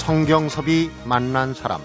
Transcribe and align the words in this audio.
성경섭이 0.00 0.90
만난 1.04 1.52
사람 1.52 1.82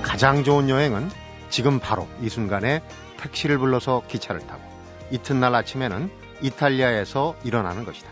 가장 0.00 0.44
좋은 0.44 0.68
여행은 0.68 1.10
지금 1.50 1.80
바로 1.80 2.06
이 2.22 2.28
순간에 2.28 2.82
택시를 3.18 3.58
불러서 3.58 4.04
기차를 4.06 4.46
타고 4.46 4.62
이튿날 5.10 5.56
아침에는 5.56 6.08
이탈리아에서 6.40 7.34
일어나는 7.42 7.84
것이다. 7.84 8.08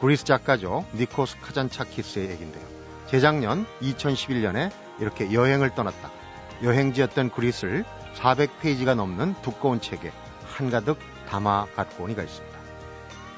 그리스 0.00 0.24
작가죠. 0.24 0.84
니코스 0.96 1.38
카잔차키스의 1.40 2.30
얘긴데요. 2.30 2.64
재작년 3.06 3.64
2011년에 3.80 4.72
이렇게 4.98 5.32
여행을 5.32 5.76
떠났다. 5.76 6.10
여행지였던 6.64 7.30
그리스를 7.30 7.84
400페이지가 8.16 8.96
넘는 8.96 9.36
두꺼운 9.42 9.80
책에 9.80 10.10
한가득 10.56 10.98
담아 11.28 11.66
갖고 11.76 12.04
온 12.04 12.10
이가 12.10 12.22
있습니다. 12.22 12.58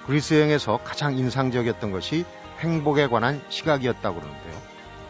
그리스 0.06 0.34
여행에서 0.34 0.80
가장 0.84 1.16
인상적이었던 1.16 1.90
것이 1.90 2.24
행복에 2.60 3.08
관한 3.08 3.42
시각이었다고 3.48 4.20
그러는데요. 4.20 4.54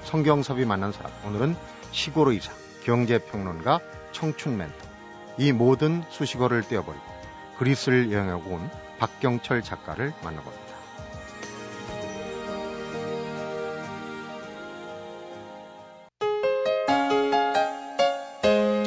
성경섭이 0.05 0.65
만난 0.65 0.93
사람. 0.93 1.13
오늘은 1.27 1.57
시골 1.93 2.29
의사, 2.29 2.53
경제평론가, 2.85 3.81
청춘 4.13 4.57
멘토. 4.57 4.75
이 5.39 5.53
모든 5.53 6.03
수식어를 6.11 6.63
떼어버리고 6.63 7.05
그리스를 7.59 8.13
여행하고 8.13 8.51
온 8.51 8.71
박경철 8.99 9.63
작가를 9.63 10.13
만나봅니다. 10.23 10.71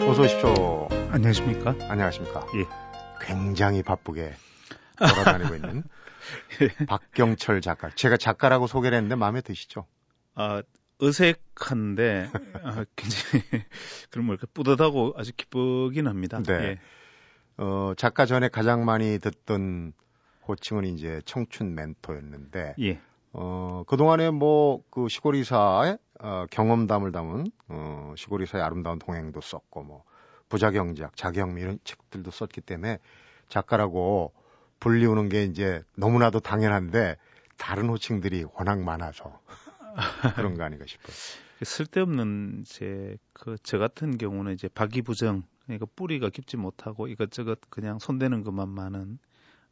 어서 0.07 0.21
오십시오. 0.21 0.87
안녕하십니까? 1.11 1.75
안녕하십니까? 1.89 2.45
예. 2.55 2.92
굉장히 3.25 3.83
바쁘게 3.83 4.33
돌아다니고 4.97 5.55
있는 5.55 5.83
예. 6.61 6.67
박경철 6.87 7.61
작가. 7.61 7.89
제가 7.95 8.17
작가라고 8.17 8.67
소개를 8.67 8.95
했는데 8.97 9.15
마음에 9.15 9.41
드시죠? 9.41 9.85
아, 10.35 10.61
어색한데 11.01 12.29
아, 12.63 12.85
굉장히 12.95 13.43
그런 14.09 14.25
뭐 14.25 14.35
이렇게 14.35 14.47
뿌듯하고 14.53 15.13
아주 15.17 15.31
기쁘긴 15.35 16.07
합니다. 16.07 16.41
네. 16.41 16.53
예. 16.53 16.79
어, 17.57 17.93
작가 17.97 18.25
전에 18.25 18.47
가장 18.47 18.85
많이 18.85 19.19
듣던 19.19 19.93
호칭은 20.47 20.85
이제 20.85 21.21
청춘 21.25 21.75
멘토였는데 21.75 22.75
예. 22.79 22.99
어, 23.33 23.83
그동안에 23.87 24.29
뭐, 24.29 24.83
그 24.91 25.09
시골이사의 25.09 25.97
어, 26.19 26.45
경험담을 26.51 27.11
담은, 27.11 27.47
어, 27.67 28.13
시골이사의 28.15 28.63
아름다운 28.63 28.99
동행도 28.99 29.41
썼고, 29.41 29.83
뭐, 29.83 30.03
부자경제학, 30.53 31.15
자경미 31.15 31.61
이런 31.61 31.79
책들도 31.83 32.29
썼기 32.29 32.61
때문에 32.61 32.99
작가라고 33.49 34.33
불리우는 34.79 35.29
게 35.29 35.45
이제 35.45 35.81
너무나도 35.95 36.41
당연한데, 36.41 37.17
다른 37.57 37.89
호칭들이 37.89 38.45
워낙 38.53 38.79
많아서 38.79 39.41
그런 40.35 40.55
거 40.55 40.63
아닌가 40.63 40.85
싶어요. 40.85 41.15
쓸데없는 41.63 42.61
이제 42.61 43.17
그 43.33 43.55
저 43.63 43.79
같은 43.79 44.17
경우는 44.19 44.53
이제 44.53 44.67
박이부정 44.67 45.41
그러니까 45.65 45.87
뿌리가 45.95 46.29
깊지 46.29 46.57
못하고 46.57 47.07
이것저것 47.07 47.59
그냥 47.69 47.97
손대는 47.97 48.43
것만 48.43 48.69
많은 48.69 49.17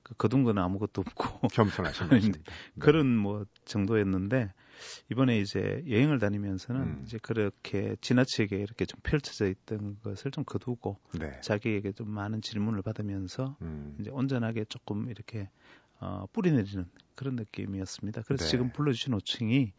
그 0.01 0.15
거둔 0.15 0.43
건 0.43 0.57
아무것도 0.57 1.01
없고 1.01 1.49
겸손하신 1.49 2.07
분입니다. 2.09 2.51
그런 2.79 3.15
뭐 3.15 3.45
정도였는데 3.65 4.51
이번에 5.11 5.39
이제 5.39 5.83
여행을 5.87 6.19
다니면서는 6.19 6.81
음. 6.81 7.03
이제 7.05 7.17
그렇게 7.21 7.95
지나치게 8.01 8.57
이렇게 8.57 8.85
좀 8.85 8.99
펼쳐져 9.03 9.47
있던 9.47 9.97
것을 10.03 10.31
좀 10.31 10.43
거두고 10.43 10.97
네. 11.19 11.39
자기에게 11.41 11.91
좀 11.93 12.09
많은 12.09 12.41
질문을 12.41 12.81
받으면서 12.81 13.57
음, 13.61 13.97
이제 13.99 14.09
온전하게 14.09 14.65
조금 14.65 15.09
이렇게 15.09 15.49
어, 15.99 16.25
뿌리내리는 16.33 16.85
그런 17.15 17.35
느낌이었습니다. 17.35 18.23
그래서 18.25 18.45
네. 18.45 18.49
지금 18.49 18.71
불러주신 18.71 19.13
호칭이 19.13 19.71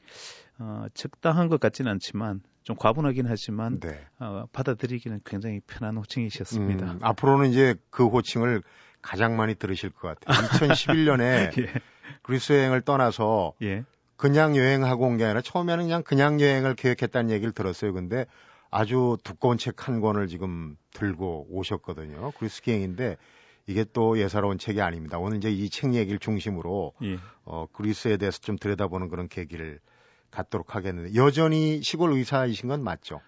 어, 0.59 0.87
적당한 0.95 1.49
것 1.49 1.59
같지는 1.59 1.91
않지만 1.93 2.43
좀 2.63 2.77
과분하긴 2.77 3.27
하지만 3.27 3.81
네. 3.81 4.07
어, 4.21 4.47
받아들이기는 4.53 5.21
굉장히 5.25 5.61
편한 5.67 5.97
호칭이셨습니다. 5.97 6.93
음, 6.93 6.99
앞으로는 7.03 7.51
이제 7.51 7.75
그 7.91 8.07
호칭을 8.07 8.63
가장 9.03 9.37
많이 9.37 9.57
들으실 9.57 9.91
것 9.91 10.17
같아요. 10.21 10.47
2011년에 10.71 11.59
예, 11.59 11.73
그리스 12.23 12.53
여행을 12.53 12.83
떠나서 12.83 13.55
예, 13.63 13.85
그냥 14.23 14.57
여행하고 14.57 15.05
온 15.07 15.17
게 15.17 15.25
아니라 15.25 15.41
처음에는 15.41 15.85
그냥 15.85 16.03
그냥 16.05 16.41
여행을 16.41 16.77
계획했다는 16.77 17.31
얘기를 17.31 17.53
들었어요. 17.53 17.93
근데 17.93 18.27
아주 18.71 19.19
두꺼운 19.25 19.59
책 19.59 19.89
한 19.89 20.01
권을 20.01 20.29
지금 20.29 20.77
들고 20.93 21.49
오셨거든요. 21.51 22.31
그리스 22.39 22.63
여행인데 22.69 23.17
이게 23.67 23.85
또 23.93 24.19
예사로운 24.19 24.59
책이 24.59 24.81
아닙니다. 24.81 25.19
오늘 25.19 25.39
이제 25.39 25.51
이 25.51 25.69
책 25.69 25.95
얘기를 25.95 26.21
중심으로 26.21 26.93
예. 27.03 27.19
어, 27.45 27.67
그리스에 27.73 28.17
대해서 28.17 28.39
좀 28.39 28.57
들여다보는 28.57 29.09
그런 29.09 29.27
계기를 29.29 29.81
갖도록 30.31 30.77
하겠는데 30.77 31.15
여전히 31.17 31.83
시골 31.83 32.13
의사이신 32.13 32.69
건 32.69 32.83
맞죠? 32.85 33.21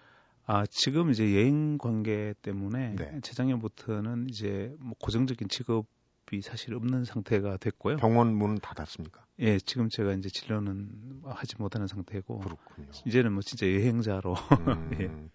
아, 0.47 0.65
지금 0.67 1.11
이제 1.11 1.23
여행 1.35 1.77
관계 1.77 2.33
때문에 2.41 2.95
네. 2.95 3.19
재작년부터는 3.21 4.27
이제 4.29 4.73
뭐 4.79 4.93
고정적인 4.99 5.49
직업 5.49 5.87
이 6.31 6.41
사실 6.41 6.73
없는 6.73 7.05
상태가 7.05 7.57
됐고요. 7.57 7.97
병원 7.97 8.33
문은 8.35 8.57
닫았습니까? 8.57 9.23
예, 9.39 9.59
지금 9.59 9.89
제가 9.89 10.13
이제 10.13 10.29
진료는 10.29 11.21
하지 11.23 11.55
못하는 11.59 11.87
상태고 11.87 12.39
그렇군요. 12.39 12.87
이제는 13.05 13.31
뭐 13.33 13.41
진짜 13.43 13.67
여행자로 13.67 14.33
음, 14.33 14.89
예. 14.99 15.29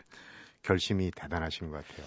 결심이 0.62 1.10
대단하신 1.14 1.70
것 1.70 1.86
같아요. 1.86 2.06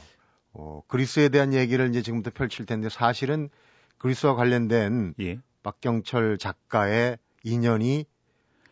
어, 0.52 0.84
그리스에 0.88 1.30
대한 1.30 1.54
얘기를 1.54 1.88
이제 1.90 2.02
지금부터 2.02 2.32
펼칠 2.32 2.66
텐데 2.66 2.90
사실은 2.90 3.50
그리스와 3.98 4.36
관련된 4.36 5.16
예. 5.22 5.40
박경철 5.64 6.38
작가의 6.38 7.18
인연이 7.44 8.06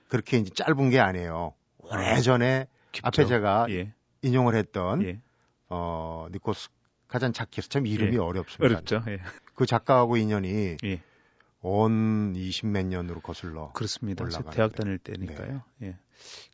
그렇게 0.09 0.37
이제 0.37 0.51
짧은 0.53 0.89
게 0.89 0.99
아니에요. 0.99 1.53
오래전에 1.77 2.67
깊죠. 2.91 3.07
앞에 3.07 3.25
제가 3.25 3.67
예. 3.69 3.93
인용을 4.23 4.55
했던 4.55 5.03
예. 5.03 5.21
어, 5.69 6.27
니코스 6.31 6.69
카잔차키스 7.11 7.69
참 7.69 7.85
이름이 7.85 8.13
예. 8.15 8.17
어렵습니다. 8.19 8.65
어렵죠. 8.65 9.03
예. 9.11 9.19
그 9.53 9.65
작가하고 9.65 10.15
인연이 10.17 10.77
예. 10.83 11.01
온 11.61 12.33
20몇 12.33 12.85
년으로 12.85 13.19
거슬러 13.21 13.71
그렇습니다. 13.73 14.25
대학 14.49 14.73
다닐 14.73 14.97
때니까요. 14.97 15.61
네. 15.77 15.87
예. 15.87 15.97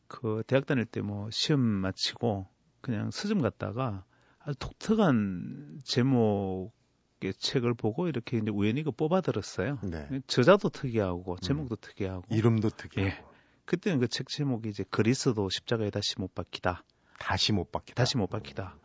그 0.07 0.43
대학 0.47 0.65
다닐 0.65 0.85
때 0.85 1.01
뭐 1.01 1.29
시험 1.31 1.61
마치고 1.61 2.47
그냥 2.81 3.11
서점 3.11 3.41
갔다가 3.41 4.03
아주 4.39 4.57
독특한 4.57 5.79
제목의 5.83 7.33
책을 7.37 7.73
보고 7.75 8.07
이렇게 8.07 8.37
이제 8.37 8.49
우연히 8.49 8.83
그 8.83 8.91
뽑아 8.91 9.21
들었어요. 9.21 9.77
네. 9.83 10.07
저자도 10.27 10.69
특이하고 10.69 11.37
제목도 11.39 11.75
특이하고 11.77 12.23
이름도 12.31 12.69
특이하고 12.71 13.09
예. 13.11 13.23
그때는 13.65 13.99
그 13.99 14.07
책 14.07 14.27
제목이 14.29 14.69
이제 14.69 14.83
그리스도 14.89 15.49
십자가에 15.49 15.89
다시 15.91 16.15
못 16.17 16.33
박히다. 16.33 16.83
다시 17.19 17.51
못 17.53 17.71
받겠다. 17.71 17.95
다시 18.01 18.17
못 18.17 18.27
박히다. 18.27 18.75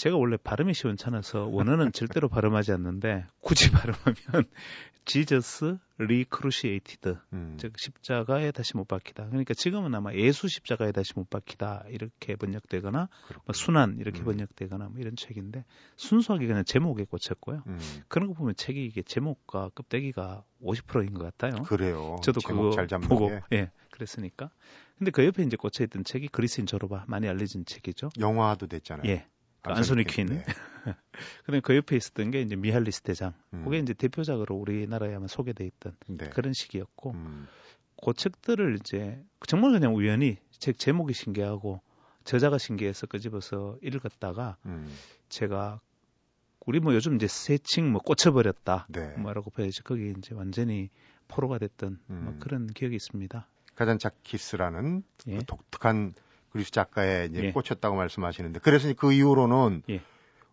제가 0.00 0.16
원래 0.16 0.38
발음이 0.38 0.72
시원찮아서 0.72 1.44
원어는 1.44 1.92
절대로 1.92 2.30
발음하지 2.30 2.72
않는데 2.72 3.26
굳이 3.42 3.70
발음하면 3.70 4.48
Jesus 5.04 5.76
recruciated 5.98 7.18
음. 7.34 7.58
즉 7.60 7.74
십자가에 7.76 8.50
다시 8.52 8.78
못 8.78 8.88
박히다. 8.88 9.26
그러니까 9.26 9.52
지금은 9.52 9.94
아마 9.94 10.14
예수 10.14 10.48
십자가에 10.48 10.92
다시 10.92 11.12
못 11.16 11.28
박히다 11.28 11.84
이렇게 11.90 12.34
번역되거나 12.36 13.10
뭐 13.44 13.52
순환 13.52 13.98
이렇게 13.98 14.20
음. 14.20 14.24
번역되거나 14.24 14.88
뭐 14.88 15.00
이런 15.00 15.16
책인데 15.16 15.66
순수하게 15.96 16.46
그냥 16.46 16.64
제목에 16.64 17.04
꽂혔고요. 17.04 17.62
음, 17.66 17.78
그런 18.08 18.28
거 18.28 18.34
보면 18.34 18.54
책이 18.56 18.82
이게 18.82 19.02
제목과 19.02 19.68
껍데기가 19.74 20.44
50%인 20.62 21.12
것 21.12 21.24
같아요. 21.24 21.62
그래요. 21.64 22.16
저도 22.22 22.40
제목 22.40 22.62
그거 22.62 22.74
잘 22.74 22.88
잡는 22.88 23.06
보고 23.06 23.28
게 23.28 23.40
예 23.52 23.70
그랬으니까. 23.90 24.50
근데 24.96 25.10
그 25.10 25.24
옆에 25.26 25.42
이제 25.42 25.56
꽂혀 25.56 25.84
있던 25.84 26.04
책이 26.04 26.28
그리스인 26.28 26.66
졸업아 26.66 27.04
많이 27.06 27.28
알려진 27.28 27.66
책이죠. 27.66 28.08
영화도 28.18 28.66
됐잖아요. 28.66 29.10
예. 29.10 29.26
그 29.62 29.72
안소니 29.72 30.04
퀸. 30.04 30.26
네. 30.44 30.44
근데 31.44 31.60
그 31.60 31.76
옆에 31.76 31.96
있었던 31.96 32.30
게 32.30 32.40
이제 32.40 32.56
미할리스 32.56 33.02
대장. 33.02 33.34
음. 33.52 33.64
그게 33.64 33.78
이제 33.78 33.92
대표작으로 33.92 34.54
우리나라에 34.56 35.14
아마 35.14 35.26
소개돼 35.26 35.64
있던 35.66 35.96
네. 36.08 36.28
그런 36.30 36.52
시기였고 36.52 37.10
음, 37.10 37.46
그 38.02 38.12
책들을 38.14 38.78
이제 38.80 39.22
정말 39.46 39.72
그냥 39.72 39.94
우연히 39.94 40.38
책 40.50 40.78
제목이 40.78 41.12
신기하고 41.12 41.80
저자가 42.24 42.58
신기해서 42.58 43.06
끄집어서 43.06 43.76
읽었다가 43.82 44.56
음, 44.66 44.90
제가 45.28 45.80
우리 46.66 46.80
뭐 46.80 46.94
요즘 46.94 47.16
이제 47.16 47.26
세칭 47.26 47.90
뭐 47.92 48.00
꽂혀버렸다 48.00 48.86
네. 48.88 49.08
뭐라고 49.16 49.50
표현하지 49.50 49.82
거기 49.82 50.14
이제 50.16 50.34
완전히 50.34 50.90
포로가 51.28 51.58
됐던 51.58 51.98
뭐 52.06 52.32
음. 52.32 52.38
그런 52.40 52.66
기억이 52.66 52.96
있습니다. 52.96 53.46
카잔차키스라는 53.74 55.02
예. 55.28 55.38
그 55.38 55.44
독특한 55.44 56.14
그리스 56.50 56.70
작가에 56.70 57.26
이제 57.30 57.44
예. 57.44 57.52
꽂혔다고 57.52 57.96
말씀하시는데 57.96 58.60
그래서 58.60 58.92
그 58.96 59.12
이후로는 59.12 59.82
예. 59.90 60.00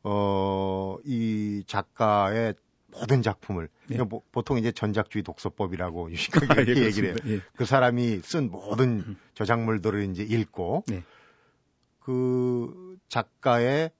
어, 0.04 0.98
이 1.04 1.64
작가의 1.68 2.54
모든 2.92 3.22
작품을 3.22 3.66
예. 3.66 3.70
그러니까 3.96 4.06
뭐- 4.06 4.22
보통 4.32 4.58
이제 4.58 4.72
전작주의 4.72 5.24
독서법이라고 5.24 6.12
유식하게 6.12 6.46
이렇게 6.72 6.86
얘기를 6.86 7.10
해요. 7.10 7.16
예. 7.28 7.42
그 7.56 7.66
사람이 7.66 8.22
쓴 8.24 8.50
모든 8.52 9.18
저작물들을 9.34 10.04
이제 10.12 10.24
읽고 10.24 10.84
네. 10.88 11.04
그 12.00 12.98
작가의 13.10 13.92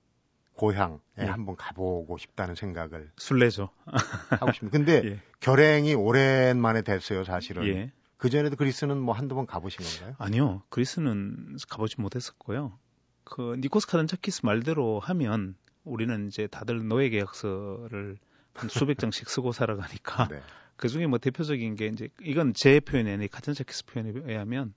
고향에 0.54 0.98
예. 1.20 1.26
한번 1.26 1.56
가보고 1.56 2.18
싶다는 2.18 2.56
생각을 2.56 3.12
술래죠. 3.18 3.70
하고 3.86 4.52
싶습니다. 4.54 4.78
근데 4.78 5.02
예. 5.06 5.20
결행이 5.40 5.94
오랜만에 5.94 6.82
됐어요, 6.82 7.24
사실은. 7.24 7.68
예. 7.68 7.92
그 8.18 8.30
전에도 8.30 8.56
그리스는 8.56 8.98
뭐 8.98 9.14
한두 9.14 9.36
번 9.36 9.46
가보신 9.46 9.86
건가요? 9.86 10.16
아니요. 10.18 10.64
그리스는 10.70 11.58
가보지 11.70 12.02
못했었고요. 12.02 12.78
그 13.24 13.56
니코스 13.60 13.88
카단차키스 13.88 14.46
말대로 14.46 15.00
하면 15.00 15.56
우리는 15.84 16.28
이제 16.28 16.48
다들 16.48 16.88
노예 16.88 17.10
계약서를 17.10 18.18
한 18.54 18.70
수백 18.70 18.98
장씩 18.98 19.30
쓰고 19.30 19.52
살아가니까 19.52 20.28
네. 20.32 20.42
그 20.76 20.90
중에 20.90 21.08
뭐 21.08 21.20
대표적인 21.20 21.76
게 21.76 21.88
이제 21.88 22.10
이건 22.22 22.54
제 22.54 22.80
표현이 22.80 23.10
아니라 23.10 23.28
카탄차키스 23.32 23.86
표현에 23.86 24.14
의하면 24.16 24.74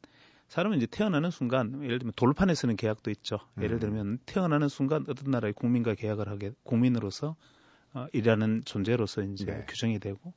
사람은 0.48 0.78
이제 0.78 0.86
태어나는 0.86 1.30
순간 1.30 1.82
예를 1.84 2.00
들면 2.00 2.12
돌판에 2.16 2.54
쓰는 2.54 2.76
계약도 2.76 3.10
있죠. 3.12 3.38
예를 3.58 3.76
음. 3.76 3.80
들면 3.80 4.18
태어나는 4.26 4.68
순간 4.68 5.04
어떤 5.08 5.30
나라의 5.30 5.52
국민과 5.54 5.94
계약을 5.94 6.28
하게 6.28 6.52
국민으로서 6.64 7.36
어, 7.92 8.06
일하는 8.12 8.62
존재로서 8.64 9.22
이제 9.22 9.44
네. 9.44 9.64
규정이 9.68 9.98
되고 10.00 10.32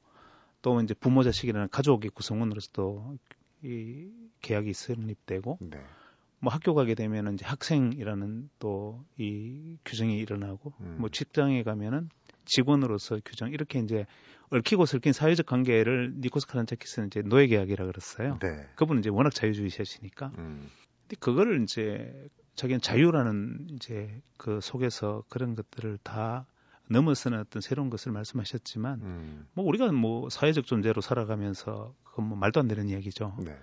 또 0.64 0.82
이제 0.82 0.96
부모 0.96 1.22
자식이라는 1.22 1.70
가족의 1.70 2.10
구성원으로서도 2.10 3.18
이 3.62 4.10
계약이 4.42 4.74
성립되고 4.74 5.60
네. 5.62 5.78
뭐 6.40 6.52
학교 6.52 6.74
가게 6.74 6.96
되면은 6.96 7.36
이제 7.36 7.46
학생이라는 7.46 8.50
또 8.58 9.06
이 9.18 9.78
규정이 9.86 10.18
일어나고 10.18 10.74
음. 10.82 10.98
뭐 11.00 11.10
직장에 11.10 11.64
가면은 11.64 12.10
직원으로서 12.46 13.20
규정 13.24 13.52
이렇게 13.52 13.80
이제 13.80 14.06
얽히고 14.50 14.86
설킨 14.86 15.14
사회적 15.14 15.46
관계를 15.46 16.14
니코스 16.18 16.48
카란차키스는 16.48 17.08
이제 17.08 17.22
노예 17.22 17.48
계약이라 17.48 17.86
그랬어요. 17.86 18.40
네. 18.42 18.68
그분은 18.76 19.00
이제 19.00 19.10
워낙 19.10 19.34
자유주의자시니까. 19.34 20.32
음. 20.38 20.70
근데 21.04 21.16
그거를 21.20 21.64
이제 21.64 22.28
자기는 22.56 22.82
자유라는 22.82 23.68
이제 23.72 24.22
그 24.38 24.60
속에서 24.62 25.24
그런 25.30 25.56
것들을 25.56 26.00
다 26.04 26.46
넘어서는 26.90 27.40
어떤 27.40 27.62
새로운 27.62 27.90
것을 27.90 28.12
말씀하셨지만 28.12 29.02
음. 29.02 29.48
뭐 29.54 29.66
우리가 29.66 29.92
뭐 29.92 30.30
사회적 30.30 30.66
존재로 30.66 31.02
살아가면서 31.02 31.94
그건 32.04 32.28
뭐 32.28 32.38
말도 32.38 32.60
안 32.60 32.68
되는 32.68 32.90
이야기죠. 32.90 33.36
네. 33.40 33.58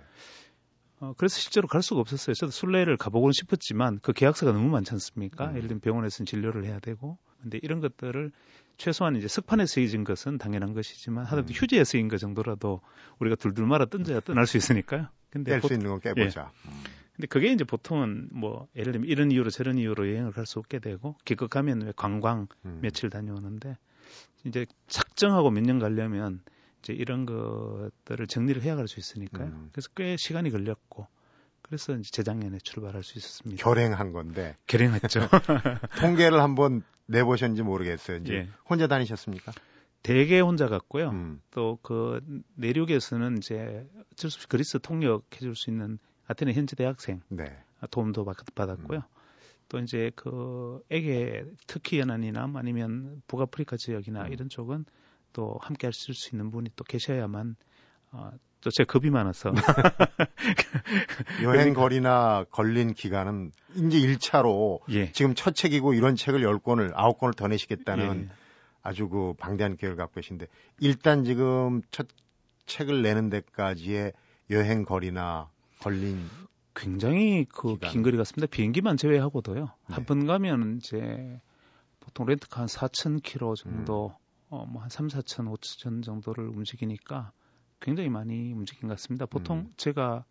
어, 0.99 1.13
그래서 1.17 1.39
실제로 1.39 1.67
갈 1.67 1.81
수가 1.81 1.99
없었어요. 2.01 2.33
저도 2.35 2.51
순례를 2.51 2.97
가보고는 2.97 3.33
싶었지만 3.33 3.99
그 4.01 4.13
계약서가 4.13 4.51
너무 4.51 4.69
많지 4.69 4.91
않습니까? 4.93 5.45
음. 5.49 5.55
예를 5.55 5.67
들면 5.67 5.81
병원에서는 5.81 6.25
진료를 6.25 6.65
해야 6.65 6.79
되고. 6.79 7.17
근데 7.41 7.59
이런 7.63 7.79
것들을 7.79 8.31
최소한 8.77 9.15
이제 9.15 9.27
석판에 9.27 9.65
쓰여진 9.65 10.03
것은 10.03 10.37
당연한 10.37 10.73
것이지만 10.73 11.25
하다못해 11.25 11.53
음. 11.53 11.55
휴지에 11.55 11.83
쓰인 11.83 12.07
것 12.07 12.17
정도라도 12.19 12.81
우리가 13.19 13.35
둘둘 13.35 13.65
말아 13.65 13.85
던져야 13.85 14.19
떠날 14.19 14.45
수 14.45 14.57
있으니까요. 14.57 15.07
근데 15.31 15.57
깰 15.57 15.61
보- 15.61 15.67
수 15.69 15.73
있는 15.73 15.89
건 15.89 15.99
깨보자. 16.01 16.51
음. 16.65 16.83
근데 17.21 17.27
그게 17.27 17.51
이제 17.53 17.63
보통은 17.63 18.29
뭐 18.31 18.67
예를 18.75 18.93
들면 18.93 19.07
이런 19.07 19.29
이유로 19.29 19.51
저런 19.51 19.77
이유로 19.77 20.09
여행을 20.09 20.31
갈 20.31 20.47
수 20.47 20.57
없게 20.57 20.79
되고 20.79 21.15
기껏 21.23 21.47
가면 21.47 21.81
왜 21.83 21.93
관광 21.95 22.47
음. 22.65 22.79
며칠 22.81 23.11
다녀오는데 23.11 23.77
이제 24.43 24.65
작정하고 24.87 25.51
몇 25.51 25.61
년 25.61 25.77
가려면 25.77 26.41
이제 26.81 26.93
이런 26.93 27.27
것들을 27.27 28.25
정리를 28.25 28.63
해야 28.63 28.75
갈 28.75 28.87
수 28.87 28.99
있으니까요. 28.99 29.49
음. 29.49 29.69
그래서 29.71 29.89
꽤 29.95 30.17
시간이 30.17 30.49
걸렸고 30.49 31.05
그래서 31.61 31.93
이제 31.95 32.09
재작년에 32.09 32.57
출발할 32.63 33.03
수 33.03 33.19
있었습니다. 33.19 33.63
결행한 33.63 34.13
건데 34.13 34.57
결행했죠. 34.65 35.19
통계를 36.01 36.41
한번 36.41 36.81
내보셨는지 37.05 37.61
모르겠어요. 37.61 38.17
이제 38.17 38.33
예. 38.33 38.49
혼자 38.67 38.87
다니셨습니까? 38.87 39.51
대개 40.01 40.39
혼자 40.39 40.65
갔고요. 40.67 41.11
음. 41.11 41.39
또그 41.51 42.21
내륙에서는 42.55 43.37
이제 43.37 43.87
어쩔 44.11 44.31
수 44.31 44.37
없이 44.37 44.47
그리스 44.47 44.79
통역해줄 44.79 45.55
수 45.55 45.69
있는 45.69 45.99
아테네 46.31 46.53
현지 46.53 46.75
대학생 46.75 47.21
네. 47.29 47.45
도움도 47.89 48.25
받- 48.25 48.35
받았고요. 48.55 48.99
음. 48.99 49.03
또 49.69 49.79
이제 49.79 50.11
그 50.15 50.81
에게 50.89 51.45
터키 51.67 51.99
연안이나 51.99 52.49
아니면 52.55 53.21
북아프리카 53.27 53.77
지역이나 53.77 54.23
음. 54.25 54.33
이런 54.33 54.49
쪽은 54.49 54.85
또 55.33 55.57
함께 55.61 55.87
하실 55.87 56.13
수 56.13 56.35
있는 56.35 56.51
분이 56.51 56.71
또 56.75 56.83
계셔야만 56.83 57.55
어, 58.11 58.31
또 58.61 58.69
제가 58.69 58.91
겁이 58.91 59.09
많아서 59.09 59.51
여행 61.43 61.73
거리나 61.73 62.45
걸린 62.51 62.93
기간은 62.93 63.51
이제 63.75 63.97
1차로 63.97 64.81
예. 64.89 65.11
지금 65.13 65.33
첫 65.35 65.55
책이고 65.55 65.93
이런 65.93 66.15
책을 66.15 66.41
10권을 66.41 66.93
9권을 66.93 67.35
더 67.35 67.47
내시겠다는 67.47 68.29
예. 68.29 68.35
아주 68.83 69.07
그 69.09 69.33
방대한 69.37 69.77
계획을 69.77 69.95
갖고 69.95 70.15
계신데 70.15 70.47
일단 70.79 71.23
지금 71.23 71.81
첫 71.91 72.07
책을 72.65 73.01
내는 73.01 73.29
데까지의 73.29 74.13
여행 74.49 74.83
거리나 74.83 75.49
걸린 75.81 76.19
굉장히 76.73 77.45
그. 77.45 77.77
긴 77.79 78.01
거리 78.03 78.17
같습니다. 78.17 78.47
비행기만 78.49 78.97
제외하고도요. 78.97 79.63
네. 79.65 79.93
한번 79.93 80.25
가면 80.25 80.77
이제 80.77 81.39
보통 81.99 82.25
렌트카 82.25 82.61
한 82.61 82.67
4,000km 82.67 83.55
정도, 83.55 84.13
음. 84.15 84.15
어, 84.49 84.65
뭐 84.65 84.81
한 84.81 84.89
3, 84.89 85.07
4천, 85.07 85.51
5천 85.53 86.03
정도를 86.03 86.47
움직이니까 86.47 87.31
굉장히 87.79 88.09
많이 88.09 88.53
움직인 88.53 88.87
것 88.87 88.95
같습니다. 88.95 89.25
보통 89.25 89.59
음. 89.59 89.71
제가 89.77 90.23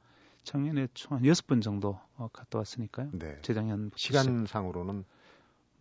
작년에 0.45 0.89
총 0.95 1.19
한 1.19 1.25
6번 1.25 1.63
정도 1.63 2.01
어, 2.17 2.29
갔다 2.33 2.59
왔으니까요. 2.59 3.11
네. 3.13 3.39
재작년 3.43 3.91
시간상으로는 3.97 5.05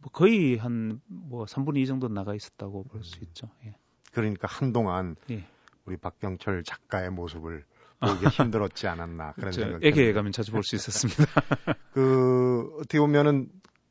뭐 0.01 0.12
거의 0.12 0.57
한 0.57 1.01
뭐 1.07 1.45
3분의 1.45 1.77
2 1.80 1.88
정도 1.88 2.07
나가 2.07 2.33
있었다고 2.36 2.83
볼수 2.83 3.18
음. 3.19 3.24
있죠. 3.24 3.50
예. 3.65 3.75
그러니까 4.12 4.48
한동안 4.50 5.15
예. 5.30 5.45
우리 5.86 5.95
박경철 5.98 6.63
작가의 6.63 7.12
모습을 7.12 7.63
보기 8.00 8.25
힘들었지 8.28 8.88
않았나 8.88 9.34
그런 9.34 9.51
저 9.51 9.62
생각이 9.62 9.88
애기에. 9.88 10.13
가면 10.13 10.31
자주 10.31 10.51
볼 10.51 10.63
수 10.63 10.75
있었습니다. 10.75 11.25
그 11.94 12.72
어떻게 12.78 13.00
보면은 13.00 13.50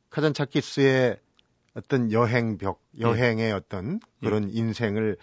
카잔차키스의 0.09 1.17
어떤 1.75 2.11
여행벽, 2.11 2.81
여행의 2.99 3.51
어떤 3.53 3.99
그런 4.21 4.49
인생을 4.49 5.17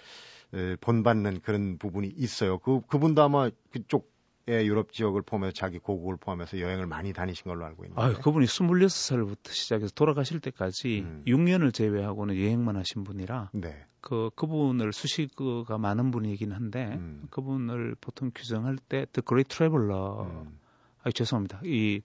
에, 0.55 0.77
본받는 0.77 1.41
그런 1.41 1.77
부분이 1.79 2.09
있어요. 2.17 2.59
그 2.59 2.81
그분도 2.87 3.23
아마 3.23 3.51
그쪽의 3.73 4.09
유럽 4.49 4.93
지역을 4.93 5.23
포함해서 5.23 5.53
자기 5.53 5.79
고국을 5.79 6.17
포함해서 6.17 6.61
여행을 6.61 6.87
많이 6.87 7.13
다니신 7.13 7.45
걸로 7.45 7.65
알고 7.65 7.85
있는데. 7.85 8.01
아유, 8.01 8.15
그분이 8.15 8.47
26살부터 8.47 9.51
시작해서 9.51 9.93
돌아가실 9.95 10.41
때까지 10.41 11.01
음. 11.01 11.25
6년을 11.27 11.75
제외하고는 11.75 12.37
여행만 12.37 12.77
하신 12.77 13.03
분이라 13.05 13.51
네. 13.55 13.85
그 14.01 14.31
그분을 14.37 14.93
수식어가 14.93 15.79
많은 15.79 16.13
분이긴 16.13 16.53
한데 16.53 16.95
음. 16.95 17.27
그분을 17.31 17.97
보통 18.01 18.31
규정할 18.33 18.77
때 18.77 19.07
The 19.13 19.23
Great 19.27 19.49
Traveler. 19.49 20.23
음. 20.23 20.59
아 21.03 21.11
죄송합니다. 21.11 21.61
이 21.65 22.03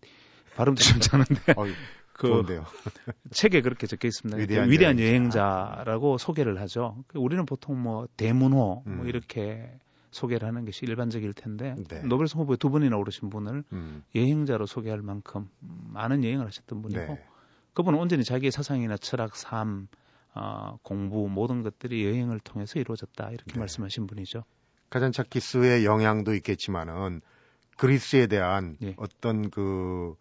발음도 0.55 0.81
좀 0.81 0.99
짜는데 0.99 1.53
어이, 1.57 1.71
그 2.13 2.27
좋은데요. 2.27 2.65
책에 3.29 3.61
그렇게 3.61 3.85
적혀 3.85 4.07
있습니다. 4.07 4.39
위대한 4.39 4.69
위대한, 4.71 4.99
여행자. 4.99 5.39
여행자라고 5.39 6.17
소개를 6.17 6.59
하죠. 6.61 7.03
우리는 7.13 7.45
보통 7.45 7.79
뭐 7.81 8.07
대문호 8.17 8.57
뭐 8.57 8.83
음. 8.87 9.07
이렇게 9.07 9.71
소개를 10.11 10.47
하는 10.47 10.65
것이 10.65 10.85
일반적일 10.85 11.33
텐데 11.33 11.75
네. 11.89 12.03
노벨상 12.03 12.41
후보에 12.41 12.57
두 12.57 12.69
번이나 12.69 12.97
오르신 12.97 13.29
분을 13.29 13.63
음. 13.71 14.03
여행자로 14.13 14.65
소개할 14.65 15.01
만큼 15.01 15.49
많은 15.59 16.23
여행을 16.23 16.45
하셨던 16.45 16.81
분이고 16.81 17.01
네. 17.01 17.25
그분은 17.73 17.97
온전히 17.97 18.23
자기의 18.23 18.51
사상이나 18.51 18.97
철학, 18.97 19.35
삶, 19.35 19.87
어, 20.33 20.77
공부 20.83 21.27
모든 21.29 21.63
것들이 21.63 22.05
여행을 22.05 22.39
통해서 22.41 22.79
이루어졌다 22.79 23.29
이렇게 23.31 23.53
네. 23.53 23.59
말씀하신 23.59 24.07
분이죠. 24.07 24.43
카잔차키스의 24.89 25.85
영향도 25.85 26.33
있겠지만은 26.35 27.21
그리스에 27.77 28.27
대한 28.27 28.77
예. 28.83 28.93
어떤 28.97 29.49
그 29.49 30.15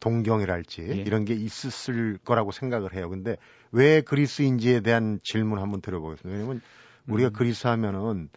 동경이랄지 0.00 0.82
예. 0.82 0.94
이런 0.94 1.24
게 1.24 1.34
있었을 1.34 2.18
거라고 2.24 2.50
생각을 2.50 2.94
해요. 2.94 3.08
근데 3.08 3.36
왜 3.70 4.00
그리스인지에 4.00 4.80
대한 4.80 5.20
질문 5.22 5.60
한번 5.60 5.80
드려보겠습니다. 5.80 6.36
왜냐면 6.36 6.60
우리가 7.06 7.30
음. 7.30 7.32
그리스 7.32 7.66
하면은 7.66 8.28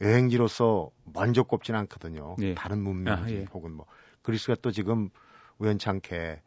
여행지로서 0.00 0.90
먼저 1.04 1.42
꼽지는 1.42 1.80
않거든요. 1.80 2.36
예. 2.40 2.54
다른 2.54 2.82
문명지 2.82 3.34
아, 3.34 3.38
예. 3.38 3.44
혹은 3.52 3.72
뭐 3.72 3.86
그리스가 4.22 4.56
또 4.62 4.70
지금 4.70 5.10
우연찮게 5.58 6.40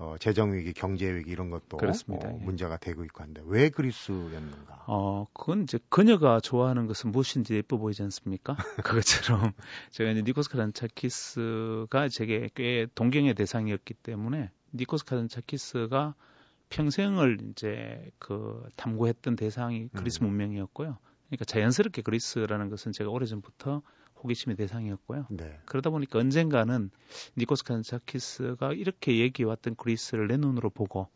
어, 0.00 0.16
재정 0.18 0.54
위기, 0.54 0.72
경제 0.72 1.12
위기 1.14 1.30
이런 1.30 1.50
것도 1.50 1.76
그렇습니다. 1.76 2.28
어, 2.28 2.38
예. 2.40 2.44
문제가 2.44 2.78
되고 2.78 3.04
있고 3.04 3.22
한데 3.22 3.42
왜 3.44 3.68
그리스였는가? 3.68 4.84
어, 4.86 5.26
그건 5.34 5.62
이제 5.64 5.78
그녀가 5.90 6.40
좋아하는 6.40 6.86
것은 6.86 7.12
무엇인지 7.12 7.54
예뻐 7.54 7.76
보이지 7.76 8.02
않습니까? 8.04 8.56
그것처럼 8.84 9.52
제가 9.90 10.10
이제 10.10 10.22
니코스 10.22 10.48
카란차키스가 10.50 12.08
제게 12.08 12.48
꽤 12.54 12.86
동경의 12.94 13.34
대상이었기 13.34 13.94
때문에 13.94 14.50
니코스 14.74 15.04
카란차키스가 15.04 16.14
평생을 16.70 17.38
이제 17.50 18.10
그 18.18 18.66
탐구했던 18.76 19.36
대상이 19.36 19.88
그리스 19.88 20.22
음. 20.22 20.28
문명이었고요. 20.28 20.96
그러니까 21.30 21.44
자연스럽게 21.44 22.02
그리스라는 22.02 22.68
것은 22.70 22.92
제가 22.92 23.10
오래전부터 23.10 23.82
호기심의 24.22 24.56
대상이었고요. 24.56 25.26
네. 25.30 25.58
그러다 25.64 25.90
보니까 25.90 26.18
언젠가는 26.18 26.90
니코스 27.38 27.64
카잔차키스가 27.64 28.72
이렇게 28.72 29.18
얘기해왔던 29.18 29.76
그리스를 29.76 30.26
내 30.26 30.36
눈으로 30.36 30.70
보고 30.70 31.08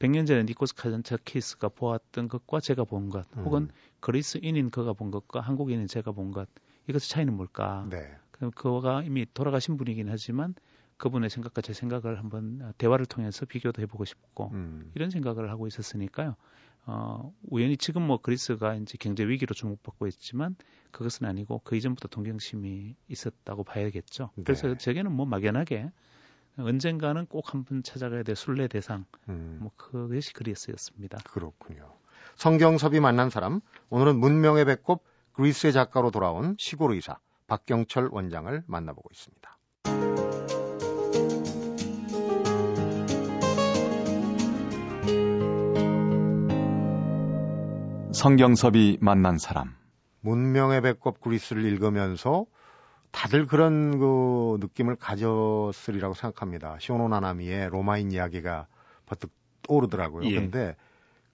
100년 0.00 0.26
전에 0.26 0.42
니코스 0.42 0.74
카잔차키스가 0.74 1.68
보았던 1.70 2.28
것과 2.28 2.60
제가 2.60 2.84
본 2.84 3.08
것, 3.08 3.24
음. 3.36 3.44
혹은 3.44 3.68
그리스인인 4.00 4.70
그가 4.70 4.92
본 4.92 5.12
것과 5.12 5.40
한국인인 5.40 5.86
제가 5.86 6.10
본 6.10 6.32
것, 6.32 6.48
이것의 6.88 7.08
차이는 7.08 7.34
뭘까? 7.34 7.86
네. 7.88 8.12
그럼 8.32 8.50
그가 8.50 9.04
이미 9.04 9.26
돌아가신 9.32 9.76
분이긴 9.76 10.08
하지만 10.08 10.54
그분의 10.96 11.30
생각과 11.30 11.62
제 11.62 11.72
생각을 11.72 12.18
한번 12.18 12.72
대화를 12.78 13.06
통해서 13.06 13.46
비교도 13.46 13.80
해보고 13.82 14.04
싶고 14.04 14.50
음. 14.52 14.90
이런 14.94 15.10
생각을 15.10 15.50
하고 15.50 15.68
있었으니까요. 15.68 16.34
어, 16.84 17.32
우연히 17.48 17.76
지금 17.76 18.02
뭐 18.02 18.18
그리스가 18.18 18.74
이제 18.74 18.96
경제 18.98 19.24
위기로 19.24 19.54
주목받고 19.54 20.06
있지만 20.08 20.56
그것은 20.90 21.26
아니고 21.26 21.60
그 21.64 21.76
이전부터 21.76 22.08
동경심이 22.08 22.96
있었다고 23.08 23.64
봐야겠죠. 23.64 24.30
그래서 24.44 24.68
네. 24.68 24.76
제게는 24.76 25.12
뭐 25.12 25.26
막연하게 25.26 25.90
언젠가는 26.58 27.26
꼭 27.26 27.54
한번 27.54 27.82
찾아가야 27.82 28.22
될 28.22 28.36
순례 28.36 28.68
대상 28.68 29.06
음. 29.28 29.58
뭐 29.62 29.70
그것이 29.76 30.32
그리스였습니다. 30.34 31.18
그렇군요. 31.24 31.90
성경섭이 32.36 33.00
만난 33.00 33.30
사람 33.30 33.60
오늘은 33.90 34.18
문명의 34.18 34.64
배꼽 34.64 35.04
그리스의 35.32 35.72
작가로 35.72 36.10
돌아온 36.10 36.56
시골 36.58 36.92
의사 36.92 37.18
박경철 37.46 38.08
원장을 38.12 38.64
만나보고 38.66 39.08
있습니다. 39.12 39.51
성경섭이 48.22 48.98
만난 49.00 49.36
사람. 49.36 49.74
문명의 50.20 50.80
배꼽 50.80 51.20
그리스를 51.20 51.64
읽으면서 51.64 52.46
다들 53.10 53.48
그런 53.48 53.98
그 53.98 54.58
느낌을 54.60 54.94
가졌으리라고 54.94 56.14
생각합니다. 56.14 56.76
시오노 56.78 57.08
나나미의 57.08 57.70
로마인 57.70 58.12
이야기가 58.12 58.68
버뜩 59.06 59.32
떠오르더라고요. 59.62 60.30
예. 60.30 60.36
근데 60.36 60.76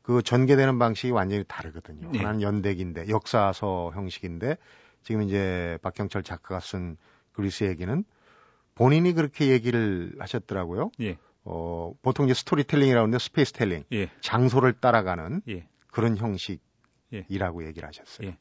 그 0.00 0.22
전개되는 0.22 0.78
방식이 0.78 1.10
완전히 1.10 1.44
다르거든요. 1.46 2.10
예. 2.14 2.18
하나는 2.20 2.40
연대기인데 2.40 3.10
역사서 3.10 3.90
형식인데 3.92 4.56
지금 5.02 5.20
이제 5.24 5.78
박경철 5.82 6.22
작가가 6.22 6.58
쓴 6.58 6.96
그리스 7.32 7.64
얘기는 7.64 8.02
본인이 8.74 9.12
그렇게 9.12 9.48
얘기를 9.48 10.14
하셨더라고요. 10.18 10.92
예. 11.02 11.18
어, 11.44 11.92
보통 12.00 12.24
이제 12.24 12.32
storytelling이라고 12.32 13.02
하는데 13.02 13.18
space 13.18 13.44
telling, 13.44 13.84
예. 13.92 14.08
장소를 14.22 14.72
따라가는 14.72 15.42
예. 15.50 15.68
그런 15.88 16.16
형식 16.16 16.66
이라고 17.28 17.66
얘기를 17.66 17.86
하셨어요. 17.88 18.28
예. 18.28 18.38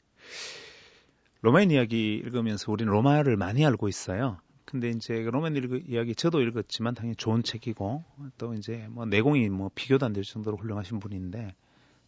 로마인 1.40 1.70
이야기 1.70 2.14
읽으면서 2.14 2.72
우리는 2.72 2.92
로마를 2.92 3.36
많이 3.36 3.64
알고 3.64 3.88
있어요. 3.88 4.38
근데 4.64 4.90
이제 4.90 5.22
그 5.22 5.30
로마인 5.30 5.56
읽, 5.56 5.88
이야기 5.88 6.14
저도 6.14 6.42
읽었지만 6.42 6.94
당연히 6.94 7.16
좋은 7.16 7.42
책이고 7.42 8.04
또 8.36 8.54
이제 8.54 8.86
뭐 8.90 9.06
내공이 9.06 9.48
뭐 9.48 9.70
비교도 9.74 10.04
안 10.04 10.12
될 10.12 10.24
정도로 10.24 10.56
훌륭하신 10.58 10.98
분인데 11.00 11.54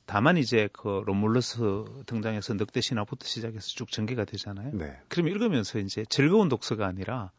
다만 0.04 0.36
이제 0.36 0.68
그 0.72 1.02
로물러스 1.06 1.84
등장해서 2.06 2.54
늑대 2.54 2.80
신화부터 2.80 3.26
시작해서 3.26 3.68
쭉 3.68 3.90
전개가 3.90 4.24
되잖아요. 4.24 4.72
네. 4.74 4.98
그러면 5.08 5.32
읽으면서 5.32 5.78
이제 5.78 6.04
즐거운 6.08 6.48
독서가 6.48 6.86
아니라 6.86 7.30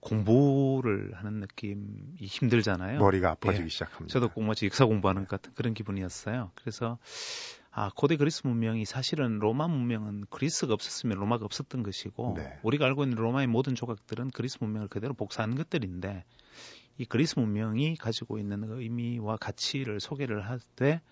공부를 0.00 1.12
하는 1.14 1.40
느낌이 1.40 2.16
힘들잖아요. 2.18 2.98
머리가 3.00 3.32
아파지기 3.32 3.64
예. 3.64 3.68
시작합니다. 3.68 4.12
저도 4.12 4.28
꼭 4.30 4.44
마치 4.44 4.64
역사 4.66 4.86
공부하는 4.86 5.22
것 5.22 5.28
같은 5.28 5.52
그런 5.54 5.74
기분이었어요. 5.74 6.52
그래서 6.54 6.98
아 7.78 7.90
고대 7.94 8.16
그리스 8.16 8.46
문명이 8.46 8.86
사실은 8.86 9.38
로마 9.38 9.68
문명은 9.68 10.24
그리스가 10.30 10.72
없었으면 10.72 11.18
로마가 11.18 11.44
없었던 11.44 11.82
것이고 11.82 12.32
네. 12.38 12.58
우리가 12.62 12.86
알고 12.86 13.04
있는 13.04 13.18
로마의 13.18 13.48
모든 13.48 13.74
조각들은 13.74 14.30
그리스 14.30 14.56
문명을 14.62 14.88
그대로 14.88 15.12
복사하는 15.12 15.56
것들인데 15.56 16.24
이 16.96 17.04
그리스 17.04 17.38
문명이 17.38 17.96
가지고 17.96 18.38
있는 18.38 18.64
의미와 18.64 19.36
가치를 19.36 20.00
소개를 20.00 20.48
할 20.48 20.58
때 20.76 21.02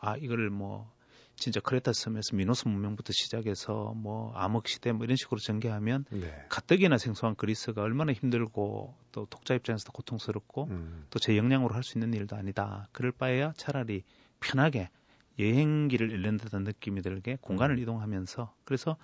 아 0.00 0.16
이거를 0.16 0.50
뭐 0.50 0.90
진짜 1.36 1.60
크레타 1.60 1.92
섬에서 1.92 2.34
미노스 2.34 2.66
문명부터 2.66 3.12
시작해서 3.12 3.92
뭐 3.96 4.32
암흑 4.34 4.66
시대 4.66 4.90
뭐 4.90 5.04
이런 5.04 5.16
식으로 5.16 5.38
전개하면 5.38 6.04
네. 6.10 6.44
가뜩이나 6.48 6.98
생소한 6.98 7.36
그리스가 7.36 7.82
얼마나 7.82 8.12
힘들고 8.12 8.96
또 9.12 9.26
독자 9.26 9.54
입장에서도 9.54 9.92
고통스럽고 9.92 10.64
음, 10.70 11.06
또제 11.10 11.36
역량으로 11.36 11.74
할 11.74 11.82
수 11.84 11.96
있는 11.98 12.12
일도 12.12 12.34
아니다. 12.34 12.88
그럴 12.92 13.12
바에야 13.12 13.52
차라리 13.56 14.02
편하게 14.40 14.90
여행기를 15.38 16.10
잃는 16.10 16.36
듯한 16.36 16.64
느낌이 16.64 17.02
들게 17.02 17.36
공간을 17.40 17.76
음. 17.76 17.80
이동하면서 17.80 18.54
그래서 18.64 18.96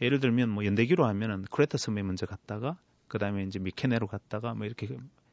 예를 0.00 0.20
들면 0.20 0.48
뭐 0.48 0.64
연대기로 0.64 1.04
하면은 1.06 1.44
크레타 1.50 1.78
섬에 1.78 2.02
먼저 2.02 2.26
갔다가 2.26 2.76
그다음에 3.08 3.44
이제 3.44 3.58
미케네로 3.58 4.06
갔다가 4.06 4.54
뭐 4.54 4.66
이렇게 4.66 4.88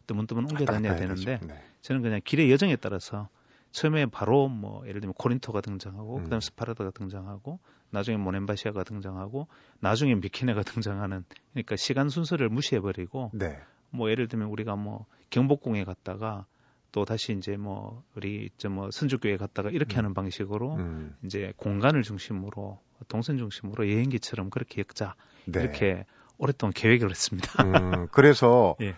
뜨문뜨문 0.07 0.45
옮겨 0.45 0.65
다녀야 0.65 0.93
갔다 0.93 1.03
해야 1.05 1.15
되는데. 1.15 1.39
네. 1.45 1.63
저는 1.81 2.01
그냥 2.01 2.19
길의 2.23 2.51
여정에 2.51 2.75
따라서 2.75 3.29
처음에 3.71 4.07
바로 4.07 4.47
뭐 4.47 4.85
예를 4.87 5.01
들면 5.01 5.13
코린토가 5.13 5.61
등장하고 5.61 6.17
음. 6.17 6.23
그다음 6.23 6.41
스파르타가 6.41 6.91
등장하고 6.91 7.59
나중에 7.91 8.17
모넨바시아가 8.17 8.83
등장하고 8.83 9.47
나중에 9.79 10.15
미케네가 10.15 10.63
등장하는 11.03 11.23
그러니까 11.53 11.75
시간 11.75 12.09
순서를 12.09 12.49
무시해 12.49 12.81
버리고 12.81 13.31
네. 13.33 13.59
뭐 13.91 14.09
예를 14.09 14.27
들면 14.27 14.49
우리가 14.49 14.75
뭐 14.75 15.05
경복궁에 15.29 15.83
갔다가 15.83 16.45
또 16.91 17.05
다시 17.05 17.33
이제 17.33 17.55
뭐 17.57 18.03
우리 18.15 18.49
저뭐 18.57 18.91
선주교에 18.91 19.37
갔다가 19.37 19.69
이렇게 19.69 19.95
음. 19.95 19.97
하는 19.99 20.13
방식으로 20.13 20.75
음, 20.75 21.15
이제 21.23 21.53
공간을 21.57 22.03
중심으로 22.03 22.79
동선 23.07 23.37
중심으로 23.37 23.89
여행기처럼 23.91 24.49
그렇게 24.49 24.81
읽자 24.81 25.15
네. 25.45 25.61
이렇게 25.61 26.05
오랫동안 26.37 26.73
계획을 26.73 27.09
했습니다. 27.09 27.63
음, 27.63 28.07
그래서 28.11 28.75
예. 28.81 28.95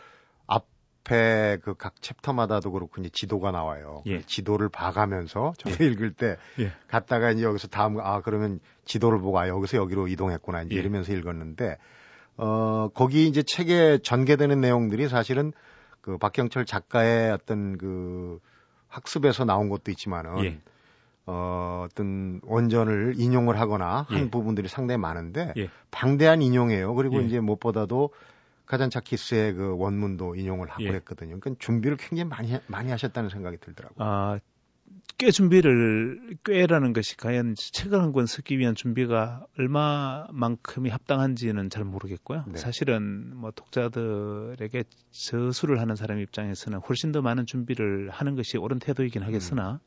앞에 0.47 1.57
그 1.63 1.73
각 1.73 2.01
챕터마다도 2.01 2.71
그렇고 2.71 3.01
이제 3.01 3.09
지도가 3.11 3.51
나와요. 3.51 4.03
예. 4.05 4.21
지도를 4.21 4.69
봐가면서 4.69 5.53
저도 5.57 5.83
읽을 5.83 6.13
때 6.13 6.37
예. 6.59 6.71
갔다가 6.87 7.31
이제 7.31 7.43
여기서 7.43 7.67
다음 7.67 7.99
아 7.99 8.21
그러면 8.21 8.59
지도를 8.85 9.19
보고 9.19 9.39
아 9.39 9.47
여기서 9.47 9.77
여기로 9.77 10.07
이동했구나 10.07 10.63
이제 10.63 10.75
예. 10.75 10.79
이러면서 10.79 11.13
읽었는데 11.13 11.77
어 12.37 12.89
거기 12.93 13.27
이제 13.27 13.43
책에 13.43 13.99
전개되는 14.03 14.61
내용들이 14.61 15.09
사실은 15.09 15.51
그 16.01 16.17
박경철 16.17 16.65
작가의 16.65 17.31
어떤 17.31 17.77
그 17.77 18.39
학습에서 18.87 19.45
나온 19.45 19.69
것도 19.69 19.91
있지만은 19.91 20.43
예. 20.43 20.61
어, 21.25 21.85
어떤 21.89 22.41
원전을 22.43 23.13
인용을 23.17 23.59
하거나 23.59 24.05
한 24.09 24.25
예. 24.25 24.29
부분들이 24.29 24.67
상당히 24.67 24.97
많은데 24.99 25.53
예. 25.57 25.69
방대한 25.91 26.41
인용이에요. 26.41 26.93
그리고 26.95 27.21
예. 27.21 27.25
이제 27.25 27.39
무엇보다도 27.39 28.09
카잔차키스의 28.65 29.53
그 29.53 29.77
원문도 29.77 30.35
인용을 30.35 30.69
하고 30.69 30.83
예. 30.83 30.89
했거든요. 30.93 31.39
그러니까 31.39 31.59
준비를 31.59 31.97
굉장히 31.97 32.29
많이 32.29 32.57
많이 32.67 32.89
하셨다는 32.89 33.29
생각이 33.29 33.57
들더라고요. 33.57 34.07
아, 34.07 34.39
꽤 35.17 35.29
준비를 35.29 36.37
꽤라는 36.43 36.93
것이 36.93 37.15
과연 37.15 37.53
책을 37.55 37.99
한 38.01 38.11
권 38.11 38.25
쓰기 38.25 38.57
위한 38.57 38.73
준비가 38.75 39.45
얼마만큼이 39.57 40.89
합당한지는 40.89 41.69
잘 41.69 41.83
모르겠고요. 41.83 42.45
네. 42.47 42.57
사실은 42.57 43.35
뭐 43.37 43.51
독자들에게 43.51 44.83
저수를 45.11 45.79
하는 45.79 45.95
사람 45.95 46.19
입장에서는 46.19 46.79
훨씬 46.79 47.11
더 47.11 47.21
많은 47.21 47.45
준비를 47.45 48.09
하는 48.09 48.35
것이 48.35 48.57
옳은 48.57 48.79
태도이긴 48.79 49.21
하겠으나 49.21 49.79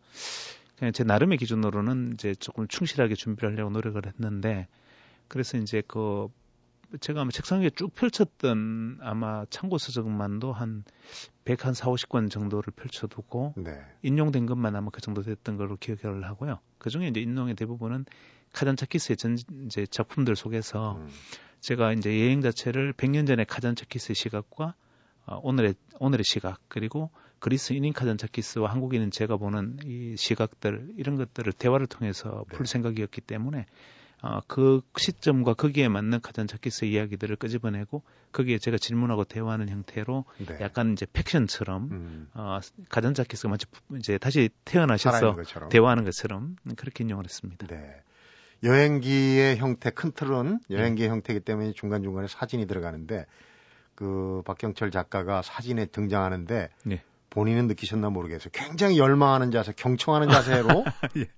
그냥 0.79 0.93
제 0.93 1.03
나름의 1.05 1.39
기준으로는 1.39 2.13
이제 2.15 2.35
조금 2.35 2.69
충실하게 2.69 3.15
준비를 3.17 3.51
하려고 3.53 3.71
노력을 3.71 4.01
했는데 4.07 4.69
그래서 5.29 5.59
이제 5.59 5.83
그 5.87 6.29
제가 7.01 7.23
아마 7.23 7.31
책상 7.31 7.61
위에 7.61 7.71
쭉 7.71 7.93
펼쳤던 7.95 8.99
아마 9.01 9.45
참고 9.51 9.79
서적만도 9.79 10.53
한 10.53 10.85
100, 11.45 11.67
한 11.67 11.75
4, 11.75 11.87
50권 11.91 12.31
정도를 12.31 12.73
펼쳐두고 12.75 13.55
네. 13.57 13.81
인용된 14.03 14.47
것만 14.47 14.75
아마 14.77 14.91
그 14.91 15.01
정도 15.01 15.23
됐던 15.23 15.57
걸로 15.57 15.77
기억을 15.77 16.25
하고요. 16.25 16.59
그 16.79 16.91
중에 16.91 17.09
이제 17.09 17.21
인용의 17.21 17.55
대부분은 17.55 18.07
카잔차키스의 18.53 19.17
전 19.17 19.37
이제 19.67 19.87
작품들 19.87 20.37
속에서 20.37 20.97
음, 20.97 21.09
제가 21.61 21.93
이제 21.93 22.11
여행 22.21 22.41
자체를 22.41 22.93
100년 22.95 23.27
전에 23.27 23.45
카잔차키스의 23.45 24.15
시각과 24.15 24.75
어, 25.27 25.41
오늘의 25.43 25.75
오늘의 25.99 26.25
시각 26.25 26.61
그리고 26.69 27.11
그리스 27.39 27.73
인인 27.73 27.93
카잔차키스와 27.93 28.71
한국인인 28.71 29.11
제가 29.11 29.37
보는 29.37 29.79
이 29.85 30.15
시각들 30.17 30.93
이런 30.97 31.17
것들을 31.17 31.53
대화를 31.53 31.87
통해서 31.87 32.45
풀 32.51 32.65
네. 32.65 32.73
생각이었기 32.73 33.21
때문에 33.21 33.67
어, 34.27 34.41
그 34.47 34.81
시점과 34.97 35.53
거기에 35.53 35.89
맞는 35.89 36.21
카잔차키스의 36.23 36.93
이야기들을 36.93 37.37
끄집어내고 37.37 38.03
거기에 38.33 38.57
제가 38.57 38.79
질문하고 38.79 39.25
대화하는 39.25 39.69
형태로 39.69 40.25
네. 40.47 40.57
약간 40.63 40.95
이제 40.95 41.05
팩션처럼 41.13 41.89
음, 41.93 42.29
어, 42.33 42.59
카잔차키스가 42.89 43.51
마치 43.51 43.67
부- 43.67 43.99
이제 43.99 44.17
다시 44.17 44.49
태어나셔서 44.65 45.35
것처럼. 45.37 45.69
대화하는 45.69 46.05
것처럼 46.05 46.57
그렇게 46.77 47.05
인용을 47.05 47.25
했습니다. 47.27 47.67
네. 47.67 48.03
여행기의 48.63 49.59
형태 49.59 49.91
큰 49.91 50.11
틀은 50.13 50.61
여행기의 50.71 51.11
형태이기 51.11 51.45
때문에 51.45 51.73
중간 51.73 52.03
중간에 52.03 52.27
사진이 52.27 52.67
들어가는데 52.67 53.27
그 53.95 54.41
박경철 54.47 54.91
작가가 54.91 55.43
사진에 55.43 55.85
등장하는데 55.87 56.71
네. 56.87 57.03
본인은 57.29 57.67
느끼셨나 57.67 58.09
모르겠어요. 58.09 58.49
굉장히 58.53 58.97
열망하는 58.99 59.51
자세, 59.51 59.73
경청하는 59.77 60.31
자세로 60.31 60.85
예. 61.19 61.29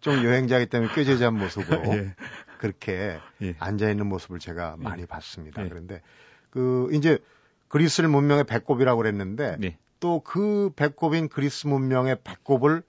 좀 0.00 0.24
여행자이기 0.24 0.68
때문에 0.70 0.92
꾀죄죄한 0.94 1.34
모습으로 1.38 1.82
예. 1.96 2.14
그렇게 2.58 3.18
예. 3.42 3.54
앉아 3.58 3.90
있는 3.90 4.06
모습을 4.06 4.38
제가 4.38 4.76
예. 4.78 4.82
많이 4.82 5.06
봤습니다. 5.06 5.64
예. 5.64 5.68
그런데 5.68 6.02
그 6.50 6.88
이제 6.92 7.18
그리스를 7.68 8.08
문명의 8.08 8.44
배꼽이라고 8.44 8.98
그랬는데 8.98 9.56
네. 9.58 9.78
또그 10.00 10.72
배꼽인 10.76 11.28
그리스 11.28 11.66
문명의 11.66 12.18
배꼽을 12.24 12.82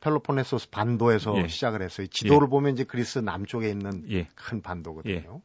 펠로폰네소스 0.00 0.70
반도에서 0.70 1.36
예. 1.38 1.48
시작을 1.48 1.82
했어요. 1.82 2.06
지도를 2.08 2.48
보면 2.48 2.72
이제 2.72 2.84
그리스 2.84 3.18
남쪽에 3.18 3.68
있는 3.70 4.04
예. 4.10 4.28
큰 4.34 4.60
반도거든요. 4.62 5.40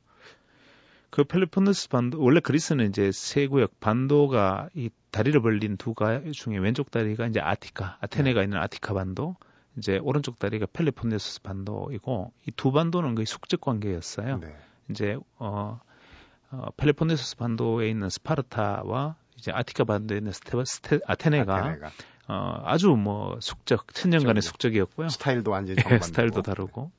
그 1.10 1.24
펠로폰네소 1.24 1.90
반도 1.90 2.22
원래 2.22 2.40
그리스는 2.40 2.90
이제 2.90 3.12
세 3.12 3.48
구역 3.48 3.80
반도가 3.80 4.70
이 4.74 4.90
다리를 5.12 5.40
벌린 5.42 5.78
두 5.78 5.94
가 5.94 6.22
중에 6.32 6.58
왼쪽 6.58 6.92
다리가 6.92 7.28
이제 7.28 7.40
아티카 7.40 7.98
아테네가 8.02 8.42
네. 8.42 8.44
있는 8.46 8.58
아티카 8.60 8.94
반도 8.94 9.36
이제 9.78 10.00
오른쪽 10.00 10.40
다리가 10.40 10.66
펠로폰네소스 10.74 11.42
반도이고 11.44 12.32
이 12.48 12.52
두 12.56 12.72
반도는 12.72 13.16
거의 13.16 13.26
숙적 13.26 13.62
관계였어요. 13.62 14.40
네. 14.40 14.56
이제 14.90 15.18
어, 15.38 15.80
어 16.52 16.66
펠로폰네소스 16.78 17.38
반도에 17.38 17.90
있는 17.90 18.10
스파르타와 18.10 19.16
이제 19.38 19.52
아티카 19.52 19.84
반도에 19.84 20.18
있는 20.18 20.32
스테, 20.32 20.58
스테 20.66 21.00
아테네가, 21.06 21.56
아테네가. 21.56 21.92
어, 22.28 22.62
아주 22.66 22.90
뭐 22.90 23.38
숙적 23.40 23.94
천년간의 23.94 24.42
숙적이었고요. 24.42 25.10
스타일도 25.10 25.52
완전히 25.52 25.78
네, 25.84 26.00
스타일도 26.00 26.42
다르고. 26.42 26.92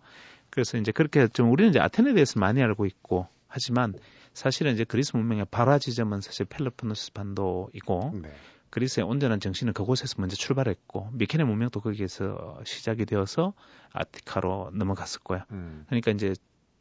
그래서 0.51 0.79
이제 0.79 0.93
그렇게 0.93 1.27
좀 1.29 1.51
우리는 1.51 1.71
이제 1.71 1.81
아테네에 1.81 2.15
대해서 2.15 2.39
많이 2.41 2.63
알고 2.63 2.87
있고 2.87 3.27
하지만 3.49 3.95
사실은 4.33 4.73
이제 4.73 4.85
그리스 4.85 5.17
문명의 5.17 5.47
발화 5.51 5.79
지점은 5.79 6.21
사실 6.21 6.47
펠로폰네소스 6.47 7.13
반도이고 7.13 8.13
네. 8.23 8.31
그리스의 8.71 9.05
온전한 9.07 9.41
정신은 9.41 9.73
그곳에서 9.73 10.17
먼저 10.19 10.37
출발했고 10.37 11.11
미케네 11.13 11.45
문명도 11.45 11.81
거기에서 11.81 12.61
시작이 12.65 13.07
되어서 13.07 13.55
아티카로 13.93 14.73
넘어갔을 14.75 15.21
거야. 15.23 15.47
음. 15.51 15.85
그러니까 15.89 16.11
이제 16.11 16.35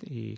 이 0.04 0.36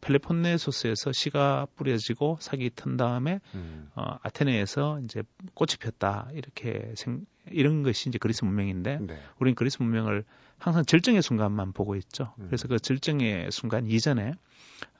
펠레폰네소스에서 0.00 1.12
시가 1.12 1.66
뿌려지고 1.76 2.38
사기 2.40 2.70
튼 2.70 2.96
다음에 2.96 3.40
음. 3.54 3.90
어, 3.94 4.18
아테네에서 4.22 5.00
이제 5.04 5.22
꽃이 5.54 5.76
폈다 5.80 6.30
이렇게 6.32 6.92
생, 6.96 7.24
이런 7.50 7.82
것이 7.82 8.08
이제 8.08 8.18
그리스 8.18 8.44
문명인데 8.44 8.98
네. 9.00 9.18
우리는 9.38 9.54
그리스 9.54 9.80
문명을 9.80 10.24
항상 10.58 10.84
절정의 10.84 11.22
순간만 11.22 11.72
보고 11.72 11.94
있죠. 11.96 12.32
음. 12.38 12.46
그래서 12.46 12.66
그 12.66 12.78
절정의 12.78 13.50
순간 13.52 13.86
이전에 13.86 14.32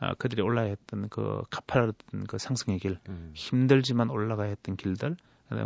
어, 0.00 0.14
그들이 0.14 0.42
올라야 0.42 0.68
했던 0.68 1.08
그 1.08 1.42
가파르던 1.50 2.24
그 2.28 2.38
상승의 2.38 2.78
길, 2.78 2.98
음. 3.08 3.32
힘들지만 3.34 4.10
올라가야 4.10 4.48
했던 4.48 4.76
길들, 4.76 5.16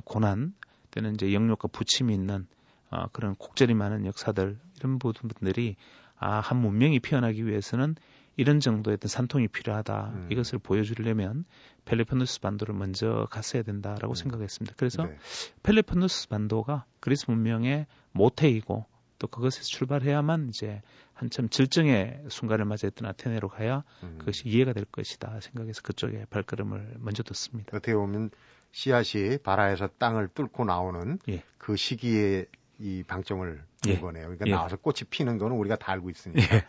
고난 0.04 0.54
때는 0.90 1.14
이제 1.14 1.32
영역과 1.32 1.68
부침이 1.68 2.12
있는 2.14 2.46
어, 2.90 3.06
그런 3.12 3.34
곡절이 3.36 3.74
많은 3.74 4.06
역사들 4.06 4.58
이런 4.78 4.98
부분들이 4.98 5.76
아, 6.18 6.40
한 6.40 6.58
문명이 6.58 7.00
피어나기 7.00 7.46
위해서는 7.46 7.94
이런 8.36 8.60
정도의 8.60 8.94
어떤 8.94 9.08
산통이 9.08 9.48
필요하다. 9.48 10.12
음. 10.14 10.28
이것을 10.30 10.58
보여주려면 10.58 11.44
펠레폰누스 11.84 12.40
반도를 12.40 12.74
먼저 12.74 13.26
갔어야 13.30 13.62
된다라고 13.62 14.12
음. 14.12 14.14
생각했습니다. 14.14 14.74
그래서 14.76 15.04
네. 15.04 15.16
펠레폰누스 15.62 16.28
반도가 16.28 16.84
그리스 17.00 17.26
문명의 17.28 17.86
모태이고 18.12 18.86
또 19.20 19.28
그것에서 19.28 19.64
출발해야만 19.66 20.48
이제 20.48 20.82
한참 21.14 21.48
질정의 21.48 22.22
순간을 22.28 22.64
맞이했던 22.64 23.08
아테네로 23.10 23.48
가야 23.48 23.84
음. 24.02 24.16
그것이 24.18 24.48
이해가 24.48 24.72
될 24.72 24.86
것이다 24.86 25.38
생각해서 25.40 25.82
그쪽에 25.82 26.24
발걸음을 26.30 26.96
먼저 26.98 27.22
뒀습니다. 27.22 27.76
어떻게 27.76 27.94
보면 27.94 28.30
씨앗이 28.72 29.38
바라에서 29.38 29.88
땅을 29.98 30.28
뚫고 30.28 30.64
나오는 30.64 31.18
예. 31.28 31.42
그 31.58 31.76
시기에 31.76 32.46
이 32.78 33.04
방점을 33.06 33.62
둔 33.82 33.92
예. 33.92 34.00
거네요. 34.00 34.24
그러니까 34.24 34.46
예. 34.46 34.52
나와서 34.52 34.76
꽃이 34.76 35.00
피는 35.10 35.36
거는 35.38 35.56
우리가 35.56 35.76
다 35.76 35.92
알고 35.92 36.08
있으니까. 36.08 36.56
예. 36.56 36.64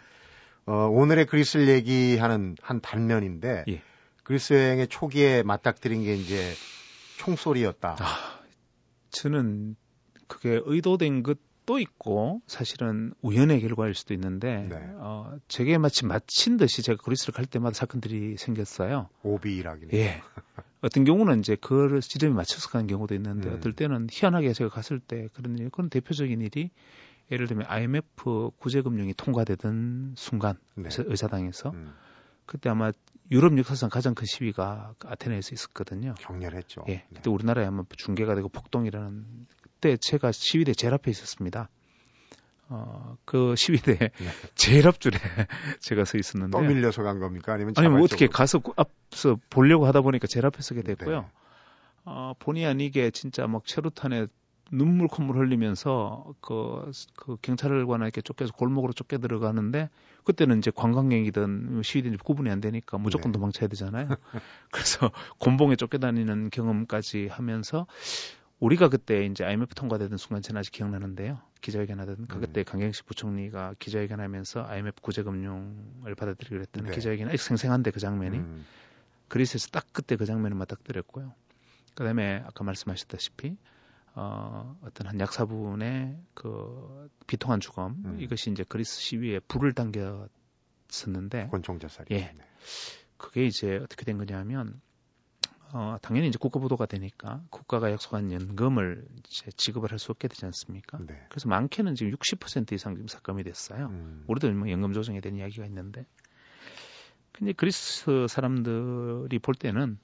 어, 0.65 0.87
오늘의 0.87 1.27
그리스를 1.27 1.69
얘기하는 1.69 2.55
한 2.61 2.81
단면인데 2.81 3.63
예. 3.69 3.81
그리스 4.23 4.53
여행의 4.53 4.87
초기에 4.89 5.43
맞닥뜨린 5.43 6.03
게 6.03 6.15
이제 6.15 6.53
총소리였다. 7.17 7.95
아, 7.99 8.39
저는 9.11 9.75
그게 10.27 10.59
의도된 10.65 11.23
것 11.23 11.37
도 11.65 11.79
있고 11.79 12.41
사실은 12.47 13.13
우연의 13.21 13.61
결과일 13.61 13.93
수도 13.93 14.13
있는데 14.13 14.67
네. 14.69 14.75
어, 14.95 15.37
제게 15.47 15.77
마치 15.77 16.05
마친 16.05 16.57
듯이 16.57 16.81
제가 16.81 17.01
그리스를 17.03 17.33
갈 17.33 17.45
때마다 17.45 17.75
사건들이 17.75 18.37
생겼어요. 18.37 19.09
오비락이네. 19.23 19.93
예. 19.93 20.21
어떤 20.81 21.03
경우는 21.03 21.39
이제 21.39 21.55
그걸 21.55 22.01
지점에 22.01 22.33
맞춰서 22.33 22.69
가는 22.69 22.87
경우도 22.87 23.13
있는데 23.15 23.49
음. 23.49 23.55
어떨 23.55 23.73
때는 23.73 24.07
희한하게 24.09 24.53
제가 24.53 24.69
갔을 24.69 24.99
때 24.99 25.27
그런 25.33 25.57
일, 25.59 25.69
그런 25.69 25.89
대표적인 25.89 26.41
일이 26.41 26.71
예를 27.31 27.47
들면 27.47 27.67
IMF 27.67 28.51
구제금융이 28.57 29.13
통과되던 29.13 30.15
순간 30.17 30.57
네. 30.75 30.89
의사당에서 30.97 31.69
음. 31.69 31.93
그때 32.45 32.69
아마 32.69 32.91
유럽 33.31 33.57
역사상 33.57 33.89
가장 33.89 34.13
큰 34.13 34.25
시위가 34.25 34.95
그 34.97 35.07
아테네에서 35.07 35.53
있었거든요. 35.53 36.15
격렬했죠. 36.19 36.83
예. 36.89 36.91
네. 36.91 37.05
그때 37.13 37.29
우리나라에 37.29 37.65
아마 37.65 37.83
중계가 37.95 38.35
되고 38.35 38.49
폭동이라는 38.49 39.47
그때 39.81 39.97
제가 39.97 40.31
시위대 40.31 40.75
제일 40.75 40.93
앞에 40.93 41.09
있었습니다. 41.09 41.67
어, 42.69 43.17
그 43.25 43.55
시위대 43.55 43.97
네. 43.97 44.09
제일 44.53 44.87
앞줄에 44.87 45.11
제가 45.81 46.05
서 46.05 46.19
있었는데. 46.19 46.51
떠밀려서 46.55 47.01
간 47.01 47.19
겁니까? 47.19 47.53
아니면 47.53 47.73
아니면 47.75 48.01
어떻게 48.03 48.27
가서 48.27 48.61
앞서 48.75 49.39
보려고 49.49 49.87
하다 49.87 50.01
보니까 50.01 50.27
제일 50.27 50.45
앞에 50.45 50.61
서게 50.61 50.83
됐고요. 50.83 51.21
네. 51.21 51.27
어, 52.05 52.33
본의 52.37 52.67
아니게 52.67 53.09
진짜 53.09 53.47
막 53.47 53.65
체루탄에 53.65 54.27
눈물 54.71 55.07
콧물 55.07 55.37
흘리면서 55.37 56.33
그, 56.39 56.91
그 57.15 57.35
경찰관에게 57.41 58.21
쫓겨서 58.21 58.53
골목으로 58.53 58.93
쫓겨 58.93 59.17
들어가는데 59.17 59.89
그때는 60.23 60.59
이제 60.59 60.71
관광객이든 60.73 61.81
시위든 61.83 62.17
구분이 62.17 62.49
안 62.51 62.61
되니까 62.61 62.97
무조건 62.99 63.31
네. 63.31 63.39
도망쳐야 63.39 63.67
되잖아요. 63.67 64.07
그래서 64.71 65.11
곤봉에 65.39 65.75
쫓겨다니는 65.75 66.51
경험까지 66.51 67.27
하면서 67.27 67.85
우리가 68.61 68.89
그때 68.89 69.25
이제 69.25 69.43
IMF 69.43 69.73
통과되던 69.73 70.17
순간 70.17 70.43
저는 70.43 70.59
아직 70.59 70.71
기억나는데요. 70.71 71.41
기자회견 71.61 71.99
하던 71.99 72.27
그 72.27 72.39
그때 72.39 72.61
음. 72.61 72.63
강경식 72.63 73.07
부총리가 73.07 73.75
기자회견하면서 73.79 74.63
IMF 74.63 75.01
구제금융을 75.01 76.13
받아들이기로 76.15 76.61
했던 76.61 76.85
네. 76.85 76.91
기자회견 76.91 77.27
아직 77.27 77.41
생생한데 77.41 77.89
그 77.89 77.99
장면이 77.99 78.37
음. 78.37 78.65
그리스에서 79.27 79.67
딱 79.69 79.87
그때 79.91 80.15
그 80.15 80.25
장면을 80.25 80.55
맞닥뜨렸고요. 80.57 81.33
그다음에 81.95 82.43
아까 82.45 82.63
말씀하셨다시피 82.63 83.57
어, 84.13 84.77
어떤 84.81 85.07
한 85.07 85.19
약사분의 85.19 86.17
그 86.35 87.09
비통한 87.25 87.61
죽음 87.61 88.03
음. 88.05 88.17
이것이 88.19 88.51
이제 88.51 88.63
그리스 88.67 88.99
시위에 88.99 89.39
불을 89.39 89.73
당겼었는데 89.73 91.47
권총자살이 91.49 92.07
예. 92.11 92.33
네. 92.37 92.37
그게 93.17 93.45
이제 93.45 93.77
어떻게 93.77 94.05
된 94.05 94.19
거냐면 94.19 94.81
어, 95.73 95.97
당연히 96.01 96.27
이제 96.27 96.37
국가부도가 96.37 96.85
되니까 96.85 97.41
국가가 97.49 97.91
약속한 97.91 98.31
연금을 98.31 99.05
이제 99.25 99.51
지급을 99.51 99.91
할 99.91 99.99
수 99.99 100.11
없게 100.11 100.27
되지 100.27 100.45
않습니까? 100.45 100.97
네. 101.05 101.25
그래서 101.29 101.47
많게는 101.47 101.95
지금 101.95 102.11
60% 102.13 102.73
이상 102.73 102.95
지금 102.95 103.07
삭감이 103.07 103.43
됐어요. 103.43 103.87
음. 103.87 104.23
우리도 104.27 104.51
뭐 104.51 104.69
연금 104.71 104.93
조정에 104.93 105.21
대한 105.21 105.37
이야기가 105.37 105.65
있는데 105.67 106.05
근데 107.31 107.53
그리스 107.53 108.27
사람들이 108.27 109.39
볼 109.39 109.55
때는 109.55 109.99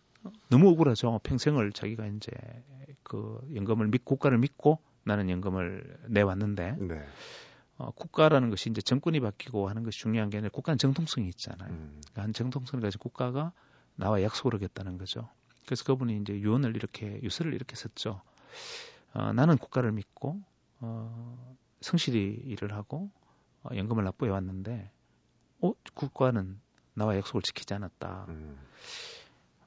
너무 0.49 0.69
억울하죠. 0.69 1.19
평생을 1.23 1.71
자기가 1.71 2.07
이제 2.07 2.31
그 3.03 3.39
연금을 3.55 3.87
믿 3.87 4.05
국가를 4.05 4.37
믿고 4.37 4.79
나는 5.03 5.29
연금을 5.29 5.99
내왔는데 6.09 6.75
네. 6.79 7.05
어, 7.77 7.91
국가라는 7.91 8.49
것이 8.49 8.69
이제 8.69 8.81
정권이 8.81 9.19
바뀌고 9.19 9.69
하는 9.69 9.83
것이 9.83 9.99
중요한 9.99 10.29
게 10.29 10.37
아니라 10.37 10.49
국가는 10.51 10.77
정통성이 10.77 11.27
있잖아요. 11.29 11.69
음. 11.69 12.01
그러니까 12.01 12.23
한 12.23 12.33
정통성을 12.33 12.81
가지고 12.81 13.09
국가가 13.09 13.51
나와 13.95 14.21
약속을 14.21 14.53
하겠다는 14.55 14.97
거죠. 14.97 15.29
그래서 15.67 15.83
그분이 15.83 16.17
이제 16.21 16.33
유언을 16.33 16.75
이렇게 16.75 17.19
유서를 17.21 17.53
이렇게 17.53 17.75
썼죠. 17.75 18.21
어, 19.13 19.33
나는 19.33 19.57
국가를 19.57 19.91
믿고 19.91 20.41
어, 20.79 21.57
성실히 21.81 22.41
일을 22.45 22.73
하고 22.73 23.11
어, 23.63 23.69
연금을 23.75 24.03
납부해 24.05 24.31
왔는데 24.31 24.89
어, 25.61 25.73
국가는 25.93 26.59
나와 26.93 27.15
약속을 27.17 27.41
지키지 27.43 27.73
않았다. 27.73 28.25
음. 28.29 28.57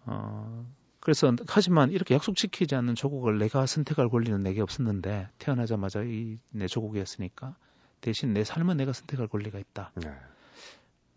어, 0.06 0.66
그래서 1.00 1.32
하지만 1.48 1.90
이렇게 1.92 2.14
약속 2.14 2.34
지키지 2.34 2.74
않는 2.74 2.94
조국을 2.94 3.38
내가 3.38 3.66
선택할 3.66 4.08
권리는 4.08 4.42
내게 4.42 4.62
없었는데 4.62 5.28
태어나자마자 5.38 6.02
이 6.02 6.38
내 6.50 6.66
조국이었으니까 6.66 7.56
대신 8.00 8.32
내 8.32 8.42
삶은 8.44 8.78
내가 8.78 8.92
선택할 8.94 9.28
권리가 9.28 9.58
있다. 9.58 9.92
네. 9.96 10.10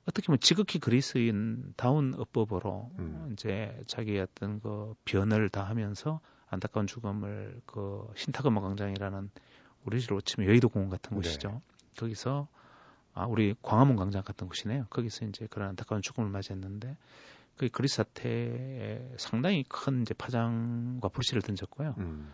어떻게 0.05 0.27
보면 0.27 0.39
지극히 0.39 0.79
그리스인 0.79 1.73
다운 1.77 2.13
어법으로 2.17 2.91
음. 2.99 3.29
이제 3.33 3.79
자기의 3.87 4.21
어떤 4.21 4.59
그 4.59 4.93
변을 5.05 5.49
다 5.49 5.63
하면서 5.63 6.19
안타까운 6.47 6.87
죽음을 6.87 7.61
그 7.65 8.07
신타그마 8.15 8.61
광장이라는 8.61 9.29
우리로 9.85 10.21
치면 10.21 10.49
여의도 10.49 10.69
공원 10.69 10.89
같은 10.89 11.11
네. 11.11 11.15
곳이죠. 11.15 11.61
거기서 11.97 12.47
아 13.13 13.25
우리 13.25 13.55
광화문 13.61 13.95
광장 13.95 14.23
같은 14.23 14.47
곳이네요. 14.47 14.87
거기서 14.89 15.25
이제 15.25 15.47
그런 15.49 15.69
안타까운 15.69 16.01
죽음을 16.01 16.29
맞이했는데 16.29 16.97
그 17.57 17.69
그리스 17.69 17.97
사태에 17.97 19.07
상당히 19.17 19.63
큰 19.67 20.01
이제 20.01 20.13
파장과 20.13 21.09
불씨를 21.09 21.41
던졌고요. 21.43 21.95
음. 21.99 22.33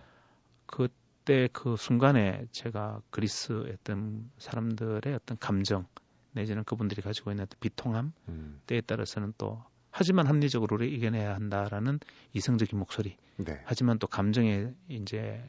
그때 0.65 1.49
그 1.51 1.75
순간에 1.75 2.45
제가 2.51 3.01
그리스에 3.09 3.73
어떤 3.73 4.31
사람들의 4.37 5.13
어떤 5.13 5.37
감정 5.37 5.85
내지는 6.31 6.63
그분들이 6.63 7.01
가지고 7.01 7.31
있는 7.31 7.45
비통함 7.59 8.13
음. 8.27 8.61
때에 8.67 8.81
따라서는 8.81 9.33
또 9.37 9.63
하지만 9.91 10.27
합리적으로 10.27 10.75
우리 10.75 10.93
이겨내야 10.93 11.33
한다라는 11.35 11.99
이성적인 12.33 12.77
목소리. 12.77 13.17
네. 13.37 13.61
하지만 13.65 13.97
또 13.97 14.07
감정에 14.07 14.71
이제 14.87 15.43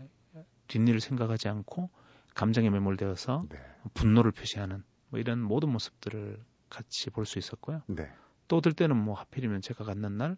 뒷일을 0.68 1.00
생각하지 1.00 1.48
않고 1.48 1.90
감정에 2.34 2.70
매몰되어서 2.70 3.44
네. 3.50 3.58
분노를 3.94 4.32
표시하는 4.32 4.82
뭐 5.10 5.20
이런 5.20 5.40
모든 5.40 5.70
모습들을 5.70 6.42
같이 6.70 7.10
볼 7.10 7.26
수 7.26 7.38
있었고요. 7.38 7.82
네. 7.88 8.10
또 8.48 8.56
어떨 8.56 8.72
때는 8.72 8.96
뭐 8.96 9.14
하필이면 9.14 9.60
제가 9.60 9.84
갔는 9.84 10.16
날 10.16 10.36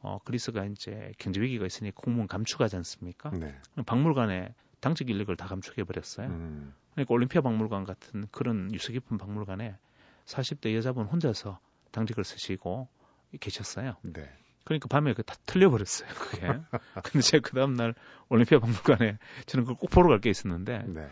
어, 0.00 0.18
그리스가 0.24 0.64
이제 0.64 1.12
경제 1.18 1.40
위기가 1.40 1.66
있으니 1.66 1.90
공무원 1.90 2.26
감축하지 2.28 2.76
않습니까? 2.76 3.30
네. 3.30 3.54
박물관에 3.86 4.54
당직 4.80 5.08
인력을 5.10 5.34
다 5.36 5.46
감축해 5.46 5.84
버렸어요. 5.84 6.28
음. 6.28 6.74
그러니까 6.96 7.14
올림피아 7.14 7.42
박물관 7.42 7.84
같은 7.84 8.26
그런 8.32 8.72
유서 8.74 8.92
깊은 8.92 9.18
박물관에 9.18 9.76
40대 10.24 10.74
여자분 10.74 11.06
혼자서 11.06 11.60
당직을 11.92 12.24
쓰시고 12.24 12.88
계셨어요. 13.38 13.96
네. 14.02 14.28
그러니까 14.64 14.88
밤에 14.88 15.12
그 15.14 15.22
다 15.22 15.34
틀려버렸어요. 15.46 16.08
그게. 16.14 16.40
근데 17.04 17.20
제가 17.20 17.48
그 17.48 17.54
다음날 17.54 17.94
올림피아 18.30 18.58
박물관에 18.58 19.18
저는 19.46 19.64
그걸 19.64 19.76
꼭 19.76 19.90
보러 19.90 20.08
갈 20.08 20.18
게 20.20 20.30
있었는데, 20.30 20.84
네. 20.88 21.08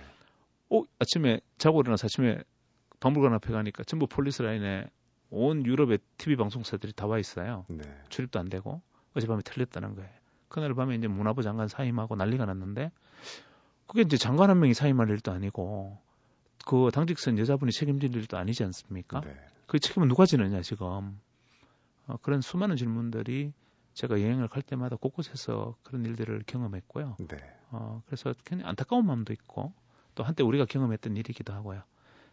어, 0.70 0.82
아침에 0.98 1.40
자고 1.58 1.80
일어나서 1.80 2.06
아침에 2.06 2.42
박물관 2.98 3.32
앞에 3.34 3.52
가니까 3.52 3.84
전부 3.84 4.06
폴리스 4.08 4.42
라인에 4.42 4.86
온 5.30 5.64
유럽의 5.66 5.98
TV 6.16 6.36
방송사들이 6.36 6.94
다 6.94 7.06
와 7.06 7.18
있어요. 7.18 7.66
네. 7.68 7.82
출입도 8.08 8.40
안 8.40 8.48
되고 8.48 8.82
어젯밤에 9.14 9.42
털렸다는 9.44 9.94
거예요. 9.94 10.10
그날 10.48 10.74
밤에 10.74 10.94
이제 10.96 11.06
문화부 11.08 11.42
장관 11.42 11.68
사임하고 11.68 12.16
난리가 12.16 12.46
났는데 12.46 12.90
그게 13.86 14.02
이제 14.02 14.16
장관 14.16 14.50
한 14.50 14.58
명이 14.60 14.74
사임할 14.74 15.10
일도 15.10 15.32
아니고 15.32 15.98
그 16.66 16.90
당직 16.92 17.21
선 17.21 17.38
여자분이 17.38 17.72
책임질 17.72 18.14
일도 18.14 18.36
아니지 18.36 18.64
않습니까? 18.64 19.20
네. 19.20 19.36
그 19.66 19.78
책임은 19.78 20.08
누가 20.08 20.26
지느냐 20.26 20.62
지금 20.62 21.20
어, 22.06 22.16
그런 22.22 22.40
수많은 22.40 22.76
질문들이 22.76 23.52
제가 23.94 24.20
여행을 24.20 24.48
갈 24.48 24.62
때마다 24.62 24.96
곳곳에서 24.96 25.76
그런 25.82 26.04
일들을 26.04 26.42
경험했고요. 26.46 27.16
네. 27.28 27.36
어, 27.70 28.02
그래서 28.06 28.34
굉장히 28.44 28.68
안타까운 28.68 29.06
마음도 29.06 29.32
있고 29.32 29.72
또 30.14 30.24
한때 30.24 30.42
우리가 30.42 30.64
경험했던 30.66 31.16
일이기도 31.16 31.52
하고요. 31.52 31.82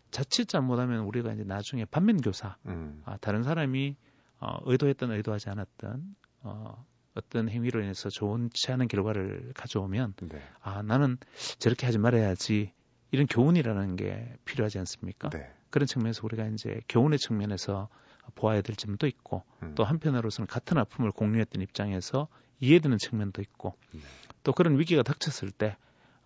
자칫 0.10 0.48
잘못하면 0.48 1.02
우리가 1.02 1.34
이제 1.34 1.44
나중에 1.44 1.86
반면교사, 1.86 2.58
음. 2.66 3.02
아, 3.06 3.18
다른 3.18 3.44
사람이 3.44 3.96
어, 4.40 4.58
의도했던 4.66 5.12
의도하지 5.12 5.50
않았던 5.50 6.16
어, 6.42 6.86
어떤 7.14 7.50
행위로 7.50 7.82
인해서 7.82 8.10
좋은치 8.10 8.72
않은 8.72 8.88
결과를 8.88 9.52
가져오면 9.56 10.14
네. 10.22 10.42
아 10.62 10.82
나는 10.82 11.18
저렇게 11.60 11.86
하지 11.86 11.98
말아야지 11.98 12.72
이런 13.12 13.28
교훈이라는 13.28 13.96
게 13.98 14.36
필요하지 14.46 14.80
않습니까? 14.80 15.30
네. 15.30 15.52
그런 15.70 15.88
측면에서 15.88 16.22
우리가 16.24 16.48
이제 16.48 16.82
교훈의 16.88 17.20
측면에서 17.20 17.90
보아야 18.36 18.62
될 18.62 18.76
점도 18.76 19.08
있고 19.08 19.44
음. 19.64 19.74
또 19.76 19.84
한편으로서는 19.84 20.48
같은 20.48 20.78
아픔을 20.78 21.12
공유했던 21.12 21.62
입장에서 21.62 22.28
이해되는 22.60 22.98
측면도 22.98 23.42
있고 23.42 23.76
네. 23.92 24.02
또 24.44 24.54
그런 24.54 24.80
위기가 24.80 25.04
닥쳤을 25.04 25.52
때 25.52 25.76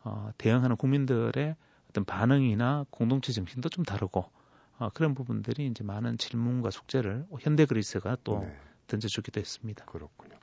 어, 0.03 0.29
대응하는 0.37 0.75
국민들의 0.75 1.55
어떤 1.89 2.05
반응이나 2.05 2.85
공동체 2.91 3.31
정신도 3.31 3.69
좀 3.69 3.83
다르고 3.83 4.29
어, 4.77 4.89
그런 4.93 5.15
부분들이 5.15 5.65
이제 5.67 5.83
많은 5.83 6.17
질문과 6.17 6.69
숙제를 6.69 7.25
현대 7.39 7.65
그리스가 7.65 8.17
또 8.23 8.41
네. 8.41 8.55
던져주기도 8.87 9.39
했습니다. 9.39 9.85
그렇군요. 9.85 10.34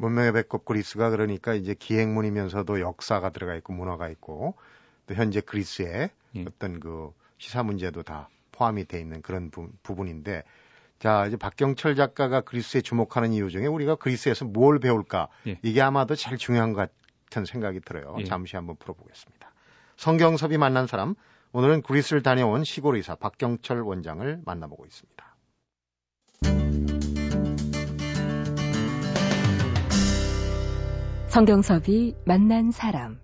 문명의 0.00 0.32
배꼽 0.32 0.64
그리스가 0.64 1.10
그러니까 1.10 1.52
이제 1.52 1.74
기행문이면서도 1.74 2.80
역사가 2.80 3.30
들어가 3.30 3.54
있고 3.56 3.74
문화가 3.74 4.08
있고 4.08 4.54
또 5.06 5.14
현재 5.14 5.42
그리스의 5.42 6.08
예. 6.36 6.44
어떤 6.46 6.80
그 6.80 7.12
시사 7.36 7.62
문제도 7.62 8.02
다 8.02 8.30
포함이 8.52 8.86
돼 8.86 8.98
있는 8.98 9.20
그런 9.20 9.50
부, 9.50 9.68
부분인데 9.82 10.44
자 10.98 11.26
이제 11.26 11.36
박경철 11.36 11.96
작가가 11.96 12.40
그리스에 12.40 12.80
주목하는 12.80 13.34
이유 13.34 13.50
중에 13.50 13.66
우리가 13.66 13.96
그리스에서 13.96 14.46
뭘 14.46 14.78
배울까 14.78 15.28
예. 15.46 15.58
이게 15.62 15.82
아마도 15.82 16.14
제일 16.14 16.38
중요한 16.38 16.72
것 16.72 16.90
같은 17.28 17.44
생각이 17.44 17.80
들어요. 17.80 18.16
예. 18.20 18.24
잠시 18.24 18.56
한번 18.56 18.76
풀어보겠습니다. 18.76 19.52
성경섭이 19.98 20.56
만난 20.56 20.86
사람 20.86 21.14
오늘은 21.52 21.82
그리스를 21.82 22.22
다녀온 22.22 22.64
시골 22.64 22.96
의사 22.96 23.16
박경철 23.16 23.82
원장을 23.82 24.40
만나보고 24.46 24.86
있습니다. 24.86 25.30
성경섭이 31.30 32.16
만난 32.24 32.72
사람. 32.72 33.20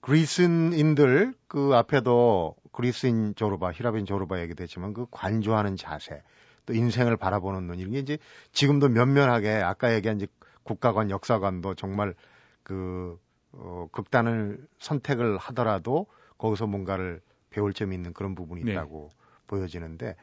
그리스인들 0.00 1.34
그 1.46 1.72
앞에도 1.74 2.56
그리스인 2.72 3.34
조르바, 3.34 3.72
히라빈 3.72 4.06
조르바 4.06 4.40
얘기도 4.40 4.62
했지만 4.62 4.94
그 4.94 5.04
관조하는 5.10 5.76
자세, 5.76 6.22
또 6.64 6.72
인생을 6.72 7.18
바라보는 7.18 7.66
눈 7.66 7.78
이런 7.78 7.92
게 7.92 7.98
이제 7.98 8.16
지금도 8.52 8.88
면면하게 8.88 9.50
아까 9.50 9.92
얘기한 9.94 10.16
이제 10.16 10.26
국가관, 10.62 11.10
역사관도 11.10 11.74
정말 11.74 12.14
그 12.62 13.20
어, 13.52 13.86
극단을 13.92 14.66
선택을 14.78 15.36
하더라도 15.36 16.06
거기서 16.38 16.66
뭔가를 16.66 17.20
배울 17.50 17.74
점이 17.74 17.94
있는 17.94 18.14
그런 18.14 18.34
부분이 18.34 18.64
네. 18.64 18.72
있다고 18.72 19.10
보여지는데 19.46 20.16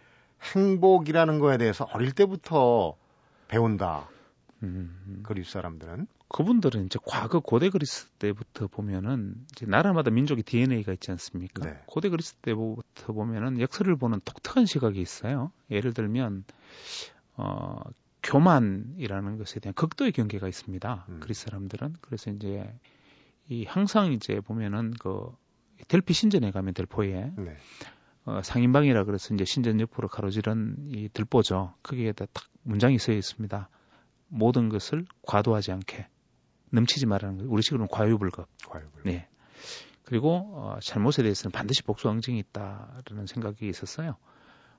행복이라는 0.55 1.37
거에 1.37 1.59
대해서 1.59 1.87
어릴 1.93 2.11
때부터 2.11 2.95
배운다. 3.49 4.09
음, 4.63 5.21
그리스 5.23 5.51
사람들은 5.51 6.07
그분들은 6.27 6.85
이제 6.85 6.99
과거 7.05 7.39
고대 7.39 7.69
그리스 7.69 8.07
때부터 8.19 8.67
보면은 8.67 9.35
이제 9.51 9.65
나라마다 9.65 10.11
민족의 10.11 10.43
DNA가 10.43 10.93
있지 10.93 11.11
않습니까? 11.11 11.65
네. 11.65 11.81
고대 11.87 12.09
그리스 12.09 12.35
때부터 12.35 13.13
보면은 13.13 13.59
역사를 13.59 13.93
보는 13.95 14.21
독특한 14.23 14.65
시각이 14.65 15.01
있어요. 15.01 15.51
예를 15.69 15.93
들면 15.93 16.45
어 17.35 17.79
교만이라는 18.23 19.37
것에 19.37 19.59
대한 19.59 19.73
극도의 19.73 20.11
경계가 20.11 20.47
있습니다. 20.47 21.05
음. 21.09 21.19
그리스 21.21 21.45
사람들은 21.45 21.95
그래서 22.01 22.31
이제 22.31 22.71
이 23.49 23.65
항상 23.65 24.13
이제 24.13 24.39
보면은 24.39 24.93
그 24.99 25.31
델피 25.87 26.13
신전에 26.13 26.51
가면 26.51 26.73
델포에 26.73 27.31
네. 27.35 27.57
어, 28.25 28.41
상인방이라 28.43 29.03
그래서 29.05 29.33
이제 29.33 29.45
신전 29.45 29.81
옆으로 29.81 30.07
가로지른 30.07 30.75
이 30.91 31.09
들보죠. 31.09 31.73
거기에다 31.83 32.27
딱 32.27 32.45
문장이 32.63 32.99
써 32.99 33.11
있습니다. 33.11 33.69
모든 34.31 34.69
것을 34.69 35.05
과도하지 35.23 35.71
않게 35.71 36.07
넘치지 36.71 37.05
말라는 37.05 37.37
거. 37.37 37.43
우리식으로는 37.53 37.87
과유불급. 37.91 38.47
과욕을. 38.67 39.03
네. 39.03 39.27
그리고 40.03 40.51
어, 40.55 40.79
잘못에 40.81 41.21
대해서는 41.23 41.51
반드시 41.51 41.83
복수 41.83 42.09
응징이 42.09 42.39
있다라는 42.39 43.27
생각이 43.27 43.67
있었어요. 43.67 44.15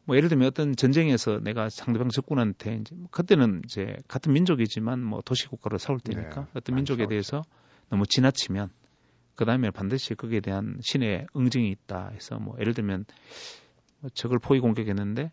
뭐 0.04 0.16
예를 0.16 0.28
들면 0.28 0.48
어떤 0.48 0.74
전쟁에서 0.74 1.38
내가 1.38 1.68
상대방 1.68 2.08
적군한테 2.08 2.78
이제 2.80 2.94
뭐 2.94 3.08
그때는 3.10 3.62
이제 3.64 3.96
같은 4.08 4.32
민족이지만 4.32 5.00
뭐 5.02 5.20
도시국가로 5.24 5.78
싸울 5.78 6.00
때니까 6.00 6.40
네, 6.40 6.46
어떤 6.54 6.74
민족에 6.74 7.02
많죠. 7.02 7.10
대해서 7.10 7.42
너무 7.88 8.04
지나치면 8.06 8.70
그 9.36 9.44
다음에 9.44 9.70
반드시 9.70 10.14
거기에 10.14 10.40
대한 10.40 10.78
신의 10.80 11.26
응징이 11.36 11.70
있다 11.70 12.08
해서 12.08 12.38
뭐 12.38 12.56
예를 12.58 12.74
들면 12.74 13.04
뭐 14.00 14.10
적을 14.12 14.38
포위 14.38 14.60
공격했는데 14.60 15.30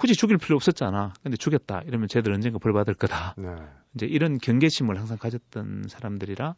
굳이 0.00 0.14
죽일 0.14 0.38
필요 0.38 0.56
없었잖아. 0.56 1.12
근데 1.22 1.36
죽였다 1.36 1.82
이러면 1.82 2.08
쟤들 2.08 2.32
언젠가 2.32 2.58
벌 2.58 2.72
받을 2.72 2.94
거다. 2.94 3.34
네. 3.36 3.50
이제 3.94 4.06
이런 4.06 4.38
경계심을 4.38 4.98
항상 4.98 5.18
가졌던 5.18 5.84
사람들이라 5.90 6.54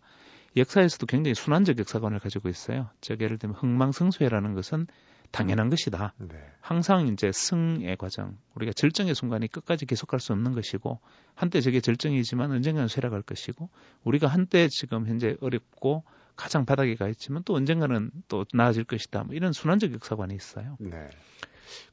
역사에서도 0.57 1.07
굉장히 1.07 1.35
순환적 1.35 1.77
역사관을 1.77 2.21
가지고 2.21 2.49
있어요. 2.49 2.89
즉 3.01 3.21
예를 3.21 3.39
들면 3.39 3.57
흥망성쇠라는 3.57 4.55
것은 4.55 4.87
당연한 5.33 5.71
것이다. 5.71 6.15
네. 6.19 6.37
항상 6.61 7.09
이제 7.09 7.33
승의 7.33 7.97
과정, 7.97 8.39
우리가 8.55 8.73
절정의 8.75 9.17
순간이 9.17 9.49
끝까지 9.49 9.87
계속갈 9.87 10.21
수 10.21 10.33
없는 10.33 10.53
것이고 10.53 11.01
한때 11.35 11.61
저게 11.61 11.81
절정이지만 11.81 12.53
언젠가는 12.53 12.87
쇠락할 12.87 13.23
것이고 13.23 13.71
우리가 14.05 14.29
한때 14.29 14.69
지금 14.69 15.09
현재 15.09 15.37
어렵고 15.41 16.05
가장 16.37 16.65
바닥에 16.65 16.95
가 16.95 17.09
있지만 17.09 17.43
또 17.45 17.55
언젠가는 17.55 18.13
또 18.29 18.45
나아질 18.55 18.85
것이다. 18.85 19.25
뭐 19.25 19.35
이런 19.35 19.53
순환적 19.53 19.93
역사관이 19.95 20.33
있어요. 20.33 20.77
네. 20.79 21.09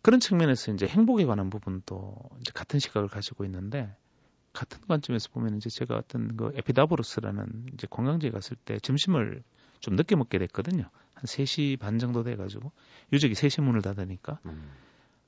그런 0.02 0.20
측면에서 0.20 0.72
이제 0.74 0.88
행복에 0.88 1.26
관한 1.26 1.50
부분도 1.50 2.16
이제 2.42 2.52
같은 2.54 2.80
시각을 2.80 3.10
가지고 3.10 3.46
있는데 3.46 3.96
같은 4.54 4.80
관점에서 4.88 5.30
보면 5.30 5.58
이제 5.58 5.70
제가 5.70 5.96
어떤 5.98 6.36
그 6.36 6.52
에피다브로스라는 6.56 7.68
이제 7.74 7.88
관광지에 7.90 8.32
갔을 8.32 8.58
때 8.58 8.80
점심을 8.80 9.44
좀 9.80 9.96
늦게 9.96 10.16
먹게 10.16 10.38
됐거든요. 10.40 10.90
한 11.14 11.24
3시 11.24 11.80
반 11.80 12.00
정도 12.00 12.24
돼 12.24 12.36
가지고 12.36 12.72
유적이 13.14 13.34
3시 13.36 13.62
문을 13.62 13.82
닫으니까 13.82 14.40
음. 14.46 14.72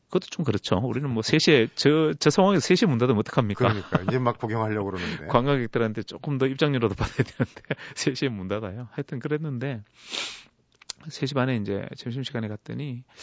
그것도 0.08 0.28
좀 0.28 0.44
그렇죠. 0.44 0.76
우리는 0.76 1.10
뭐 1.10 1.22
3시에 1.22 1.70
저 1.76 2.14
저 2.20 2.30
상황에서 2.30 2.68
3시에 2.68 2.86
문 2.88 2.98
닫으면 2.98 3.20
어떡합니까? 3.20 3.68
그러니까 3.70 4.02
이제 4.04 4.20
막 4.20 4.38
구경하려고 4.38 4.92
그러는데. 4.92 5.28
관광객들한테 5.32 6.04
조금 6.04 6.38
더 6.38 6.48
입장료라도 6.48 6.96
받아야 6.96 7.24
되는데 7.24 7.62
3시에 7.96 8.30
문 8.30 8.48
닫아요. 8.50 8.90
하여튼 8.92 9.20
그랬는데 9.20 9.84
3시 11.08 11.34
반에 11.36 11.56
이제 11.56 11.88
점심시간에 11.98 12.48
갔더니 12.50 13.04
뭐 13.06 13.14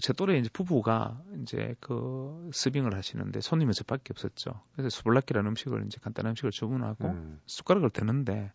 제 0.00 0.12
또래 0.14 0.38
이제 0.38 0.48
부부가 0.52 1.20
이제 1.42 1.74
그 1.80 2.50
서빙을 2.54 2.94
하시는데 2.94 3.40
손님은 3.40 3.72
저밖에 3.74 4.12
없었죠. 4.12 4.62
그래서 4.72 4.88
수블라키라는 4.88 5.50
음식을 5.50 5.84
이제 5.86 5.98
간단한 6.00 6.30
음식을 6.30 6.50
주문하고 6.50 7.08
음. 7.08 7.40
숟가락을 7.46 7.90
대는데 7.90 8.52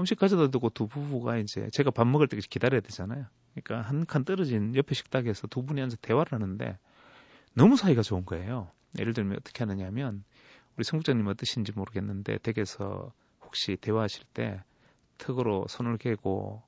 음식 0.00 0.18
가져다 0.18 0.48
두고 0.48 0.70
두 0.70 0.88
부부가 0.88 1.36
이제 1.36 1.68
제가 1.72 1.90
밥 1.90 2.06
먹을 2.06 2.26
때까지 2.28 2.48
기다려야 2.48 2.80
되잖아요. 2.80 3.26
그러니까 3.54 3.86
한 3.88 4.06
칸 4.06 4.24
떨어진 4.24 4.74
옆에 4.74 4.94
식탁에서 4.94 5.46
두 5.48 5.62
분이 5.62 5.80
앉아 5.82 5.96
대화를 6.00 6.32
하는데 6.32 6.78
너무 7.54 7.76
사이가 7.76 8.02
좋은 8.02 8.24
거예요. 8.24 8.70
예를 8.98 9.12
들면 9.12 9.36
어떻게 9.38 9.64
하느냐면 9.64 10.24
우리 10.76 10.84
성국장님 10.84 11.26
어떠신지 11.26 11.72
모르겠는데 11.72 12.38
댁에서 12.38 13.12
혹시 13.42 13.76
대화하실 13.76 14.24
때 14.32 14.62
턱으로 15.18 15.66
손을 15.68 15.98
개고 15.98 16.62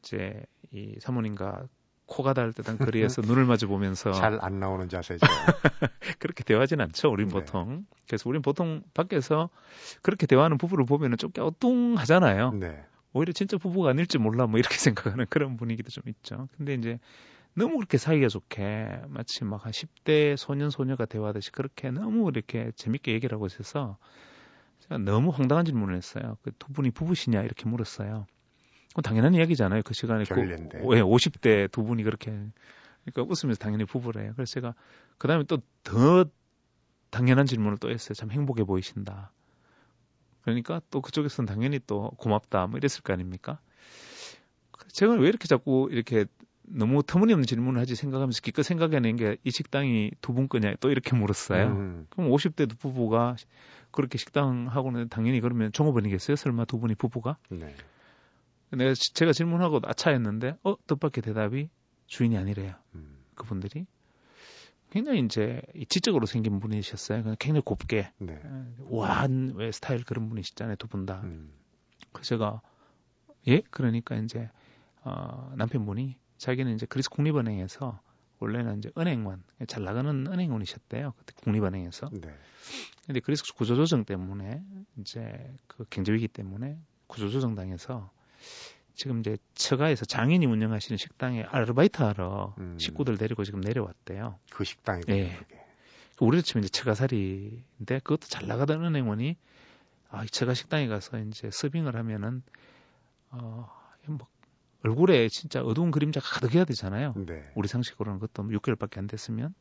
이제 0.00 0.44
이 0.70 0.96
사모님과 1.00 1.66
코가 2.08 2.32
닿을 2.34 2.52
듯한 2.54 2.78
거리에서 2.94 3.22
눈을 3.22 3.44
마주 3.44 3.68
보면서 3.68 4.10
잘 4.12 4.38
안 4.42 4.58
나오는 4.60 4.88
자세죠. 4.88 5.20
그렇게 6.18 6.42
대화하진 6.44 6.80
않죠. 6.80 7.10
우린 7.10 7.28
네. 7.28 7.32
보통. 7.34 7.86
그래서 8.08 8.28
우린 8.28 8.42
보통 8.42 8.82
밖에서 8.94 9.50
그렇게 10.02 10.26
대화하는 10.26 10.58
부부를 10.58 10.86
보면은 10.86 11.16
좀 11.18 11.30
갸우뚱하잖아요. 11.32 12.52
네. 12.52 12.84
오히려 13.12 13.32
진짜 13.32 13.56
부부가 13.58 13.90
아닐지 13.90 14.18
몰라 14.18 14.46
뭐 14.46 14.58
이렇게 14.58 14.76
생각하는 14.78 15.26
그런 15.30 15.56
분위기도 15.56 15.90
좀 15.90 16.02
있죠. 16.08 16.48
근데 16.56 16.74
이제 16.74 16.98
너무 17.54 17.76
그렇게 17.76 17.98
사이가 17.98 18.28
좋게 18.28 19.02
마치 19.08 19.44
막 19.44 19.64
한 19.66 19.72
10대 19.72 20.36
소년 20.36 20.70
소녀가 20.70 21.04
대화하듯이 21.06 21.52
그렇게 21.52 21.90
너무 21.90 22.28
이렇게 22.30 22.70
재밌게 22.76 23.12
얘기를 23.12 23.34
하고 23.34 23.46
있어서 23.46 23.98
제가 24.80 24.98
너무 24.98 25.30
황당한 25.30 25.64
질문을 25.64 25.96
했어요. 25.96 26.36
그 26.42 26.52
두 26.58 26.72
분이 26.72 26.90
부부시냐 26.92 27.42
이렇게 27.42 27.68
물었어요. 27.68 28.26
그건 28.98 29.02
당연한 29.02 29.34
이야기잖아요. 29.34 29.82
그 29.84 29.94
시간에 29.94 30.24
그, 30.24 30.34
결례인데. 30.34 30.80
오- 30.82 30.96
예, 30.96 31.00
50대 31.02 31.70
두 31.70 31.84
분이 31.84 32.02
그렇게 32.02 32.32
그러니까 33.04 33.22
웃으면서 33.22 33.54
당연히 33.60 33.84
부부래요. 33.84 34.32
그래서 34.34 34.52
제가 34.52 34.74
그다음에 35.18 35.44
또 35.44 35.58
더 35.84 36.24
당연한 37.10 37.46
질문을 37.46 37.78
또 37.78 37.90
했어요. 37.90 38.12
참 38.14 38.30
행복해 38.30 38.64
보이신다. 38.64 39.32
그러니까 40.42 40.80
또 40.90 41.00
그쪽에서는 41.00 41.46
당연히 41.46 41.78
또 41.86 42.10
고맙다 42.18 42.66
뭐 42.66 42.76
이랬을 42.78 43.02
거 43.02 43.12
아닙니까? 43.12 43.60
제가 44.88 45.14
왜 45.14 45.28
이렇게 45.28 45.46
자꾸 45.48 45.88
이렇게 45.90 46.26
너무 46.62 47.02
터무니없는 47.02 47.46
질문을 47.46 47.80
하지 47.80 47.94
생각하면서 47.94 48.40
기껏 48.42 48.62
생각해낸 48.62 49.16
게 49.16 49.36
이 49.44 49.50
식당이 49.50 50.10
두 50.20 50.34
분 50.34 50.48
거냐 50.48 50.74
또 50.80 50.90
이렇게 50.90 51.16
물었어요. 51.16 51.66
음, 51.68 52.06
그럼 52.10 52.30
50대 52.30 52.68
두 52.68 52.76
부부가 52.76 53.36
그렇게 53.90 54.18
식당 54.18 54.66
하고는 54.68 55.08
당연히 55.08 55.40
그러면 55.40 55.72
종업원이겠어요? 55.72 56.36
설마 56.36 56.64
두 56.66 56.78
분이 56.78 56.94
부부가? 56.96 57.38
네. 57.48 57.74
내가 58.70 58.94
지- 58.94 59.14
제가 59.14 59.32
질문하고 59.32 59.80
아차했는데 59.84 60.56
어 60.64 60.76
뜻밖의 60.86 61.22
대답이 61.22 61.68
주인이 62.06 62.36
아니래요. 62.36 62.74
음, 62.94 63.18
그분들이 63.34 63.86
굉장히 64.90 65.20
이제 65.20 65.60
이 65.74 65.84
지적으로 65.86 66.26
생긴 66.26 66.60
분이셨어요. 66.60 67.22
굉장히 67.38 67.60
곱게 67.62 68.10
네. 68.18 68.40
우아한 68.80 69.52
왜 69.56 69.70
스타일 69.72 70.04
그런 70.04 70.28
분이시잖아요. 70.28 70.76
두 70.76 70.86
분 70.88 71.04
다. 71.06 71.20
음, 71.24 71.52
그래서 72.12 72.28
제가 72.36 72.62
예 73.48 73.60
그러니까 73.70 74.16
이제 74.16 74.50
어, 75.02 75.52
남편분이 75.56 76.16
자기는 76.38 76.74
이제 76.74 76.86
그리스 76.86 77.10
국립은행에서 77.10 78.00
원래는 78.40 78.78
이제 78.78 78.90
은행원 78.96 79.42
잘 79.66 79.82
나가는 79.84 80.26
은행원이셨대요. 80.26 81.12
그때 81.16 81.32
국립은행에서. 81.42 82.08
네. 82.12 82.34
근데 83.06 83.20
그리스 83.20 83.42
구조조정 83.54 84.04
때문에 84.04 84.62
이제 84.98 85.54
그 85.66 85.84
경제위기 85.90 86.28
때문에 86.28 86.78
구조조정 87.08 87.54
당해서 87.54 88.10
지금 88.94 89.20
이제 89.20 89.36
처가에서 89.54 90.04
장인이 90.04 90.44
운영하시는 90.44 90.96
식당에 90.96 91.44
아르바이트 91.44 92.02
하러 92.02 92.54
음. 92.58 92.76
식구들 92.78 93.16
데리고 93.16 93.44
지금 93.44 93.60
내려왔대요. 93.60 94.38
그 94.50 94.64
식당이 94.64 95.02
예. 95.08 95.36
그게. 95.38 95.64
우리로 96.20 96.42
치면 96.42 96.64
이제 96.64 96.70
처가살이인데 96.70 98.00
그것도 98.00 98.26
잘 98.28 98.48
나가던 98.48 98.84
은행원이 98.84 99.36
아, 100.10 100.24
이 100.24 100.26
처가 100.26 100.54
식당에 100.54 100.88
가서 100.88 101.18
이제 101.20 101.48
서빙을 101.52 101.94
하면은 101.94 102.42
어, 103.30 103.70
뭐 104.06 104.26
얼굴에 104.84 105.28
진짜 105.28 105.60
어두운 105.62 105.90
그림자가 105.90 106.26
가득해야 106.26 106.64
되잖아요. 106.64 107.14
네. 107.26 107.50
우리 107.54 107.68
상식으로는 107.68 108.20
그것도 108.20 108.44
뭐 108.44 108.58
6개월밖에 108.58 108.98
안 108.98 109.06
됐으면 109.06 109.54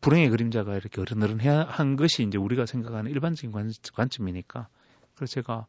불행의 0.00 0.30
그림자가 0.30 0.76
이렇게 0.76 1.00
어른어른해야 1.00 1.64
한 1.64 1.96
것이 1.96 2.22
이제 2.22 2.38
우리가 2.38 2.66
생각하는 2.66 3.10
일반적인 3.10 3.52
관, 3.52 3.70
관점이니까 3.94 4.68
그래서 5.14 5.32
제가 5.32 5.66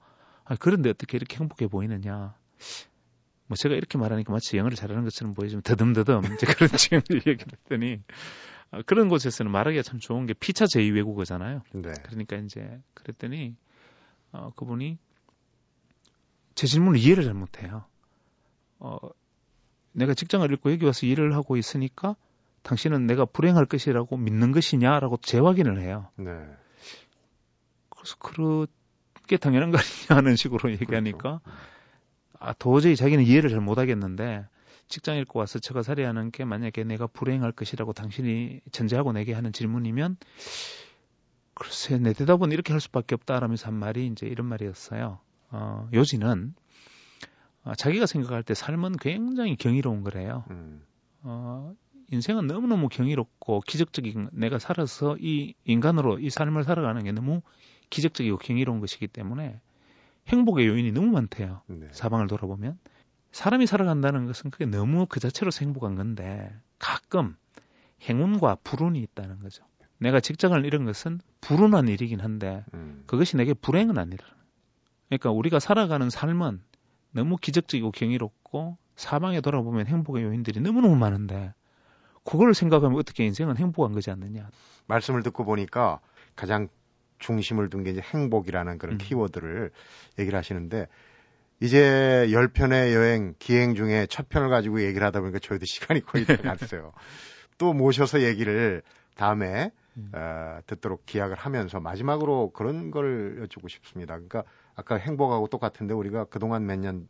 아, 0.50 0.56
그런데 0.60 0.90
어떻게 0.90 1.16
이렇게 1.16 1.38
행복해 1.38 1.68
보이느냐 1.68 2.36
뭐 3.46 3.56
제가 3.56 3.76
이렇게 3.76 4.00
말하니까 4.00 4.34
마치 4.34 4.58
영어를 4.58 4.76
잘하는 4.76 5.04
것처럼 5.04 5.36
보이지만 5.36 5.62
더듬더듬 5.62 6.22
이제 6.34 6.48
그런 6.48 6.70
지금 6.76 7.02
얘기를 7.12 7.38
했더니 7.52 8.02
아, 8.72 8.82
그런 8.82 9.10
곳에서는 9.10 9.52
말하기가 9.52 9.84
참 9.84 10.00
좋은 10.00 10.26
게 10.26 10.34
피차 10.34 10.66
제2 10.66 10.96
외국어잖아요. 10.96 11.62
네. 11.74 11.92
그러니까 12.04 12.38
이제 12.38 12.82
그랬더니 12.96 13.56
어, 14.32 14.52
그분이 14.56 14.98
제 16.56 16.68
질문을 16.68 17.00
이해를 17.00 17.24
잘 17.24 17.36
못해요. 17.36 17.86
어, 18.80 18.98
내가 19.92 20.16
직장을 20.16 20.50
잃고 20.50 20.72
여기 20.72 20.86
와서 20.86 21.06
일을 21.06 21.36
하고 21.36 21.58
있으니까 21.58 22.16
당신은 22.64 23.06
내가 23.06 23.26
불행할 23.26 23.68
것이라고 23.68 24.18
믿는 24.18 24.52
것이냐라고 24.52 25.18
재확인을 25.18 25.80
해요. 25.80 26.10
네. 26.18 26.32
그래서 27.90 28.16
그렇 28.18 28.68
게 29.30 29.38
당연한 29.38 29.70
거 29.72 29.78
아니냐 29.78 30.18
하는 30.18 30.36
식으로 30.36 30.72
얘기하니까 30.72 31.40
아, 32.40 32.54
도저히 32.54 32.96
자기는 32.96 33.24
이해를 33.24 33.50
잘 33.50 33.62
못하겠는데 33.62 34.46
직장 34.88 35.18
잃고 35.18 35.38
와서 35.38 35.60
처가 35.60 35.84
살이하는 35.84 36.32
게 36.32 36.46
만약에 36.46 36.84
내가 36.84 37.06
불행할 37.06 37.52
것이라고 37.52 37.94
당신이 37.94 38.62
전제하고 38.72 39.14
내게 39.14 39.34
하는 39.34 39.54
질문이면 39.54 40.18
글쎄 41.54 42.00
내 42.00 42.14
대답은 42.14 42.52
이렇게 42.52 42.74
할 42.74 42.82
수밖에 42.82 43.14
없다라면서 43.16 43.68
한 43.68 43.76
말이 43.76 44.08
이제 44.08 44.26
이런 44.26 44.48
말이었어요. 44.48 45.20
어, 45.52 45.90
요지는 45.94 46.56
어, 47.66 47.76
자기가 47.76 48.08
생각할 48.08 48.42
때 48.44 48.56
삶은 48.56 48.98
굉장히 48.98 49.56
경이로운 49.56 50.04
거래요. 50.04 50.46
음, 50.50 50.82
어, 51.22 51.76
인생은 52.12 52.48
너무너무 52.48 52.90
경이롭고 52.90 53.62
기적적인 53.62 54.30
내가 54.32 54.58
살아서 54.58 55.18
이 55.20 55.54
인간으로 55.66 56.18
이 56.18 56.32
삶을 56.32 56.64
살아가는 56.64 57.04
게 57.04 57.12
너무 57.12 57.42
기적적이고 57.90 58.38
경이로운 58.38 58.80
것이기 58.80 59.08
때문에 59.08 59.60
행복의 60.28 60.68
요인이 60.68 60.92
너무 60.92 61.08
많대요. 61.08 61.62
네. 61.68 61.88
사방을 61.92 62.28
돌아보면 62.28 62.78
사람이 63.32 63.68
살아간다는 63.68 64.26
것은 64.26 64.52
그게 64.52 64.66
너무 64.66 65.06
그 65.08 65.20
자체로 65.20 65.52
행복한 65.60 65.96
건데 65.96 66.54
가끔 66.78 67.36
행운과 68.02 68.58
불운이 68.64 69.00
있다는 69.00 69.40
거죠. 69.40 69.64
내가 69.98 70.20
직장을 70.20 70.64
잃은 70.66 70.86
것은 70.86 71.20
불운한 71.42 71.88
일이긴 71.88 72.22
한데 72.22 72.64
음, 72.74 73.04
그것이 73.06 73.38
내게 73.38 73.54
불행은 73.54 73.98
아니라. 73.98 74.26
그러니까 75.10 75.32
우리가 75.32 75.60
살아가는 75.60 76.10
삶은 76.10 76.62
너무 77.12 77.38
기적적이고 77.38 77.92
경이롭고 77.92 78.78
사방에 78.96 79.42
돌아보면 79.42 79.88
행복의 79.88 80.24
요인들이 80.24 80.62
너무너무 80.62 80.96
많은데 80.96 81.54
그걸 82.24 82.54
생각하면 82.54 82.98
어떻게 82.98 83.26
인생은 83.26 83.58
행복한 83.58 83.94
거지 83.94 84.12
않느냐. 84.12 84.50
말씀을 84.88 85.24
듣고 85.24 85.46
보니까 85.46 86.00
가장 86.36 86.70
중심을 87.20 87.70
둔 87.70 87.84
게 87.84 87.92
이제 87.92 88.02
행복이라는 88.02 88.78
그런 88.78 88.96
음. 88.96 88.98
키워드를 88.98 89.72
얘기를 90.18 90.38
하시는데 90.38 90.88
이제 91.60 92.26
10편의 92.30 92.94
여행 92.94 93.36
기행 93.40 93.76
중에 93.76 94.08
첫 94.10 94.30
편을 94.30 94.50
가지고 94.50 94.82
얘기를 94.82 95.06
하다 95.06 95.20
보니까 95.20 95.40
저희도 95.40 95.66
시간이 95.70 96.02
거의 96.02 96.26
다 96.26 96.38
갔어요. 96.38 96.94
또 97.58 97.74
모셔서 97.74 98.22
얘기를 98.22 98.82
다음에 99.16 99.72
음. 99.98 100.12
어, 100.14 100.60
듣도록 100.66 101.06
기약을 101.06 101.36
하면서 101.36 101.80
마지막으로 101.80 102.52
그런 102.52 102.92
걸 102.92 103.40
여쭙고 103.42 103.68
싶습니다. 103.68 104.14
그러니까 104.14 104.44
아까 104.76 104.96
행복하고 104.96 105.48
똑같은데 105.48 105.94
우리가 105.94 106.26
그동안 106.26 106.66
몇 106.66 106.80
년 106.80 107.08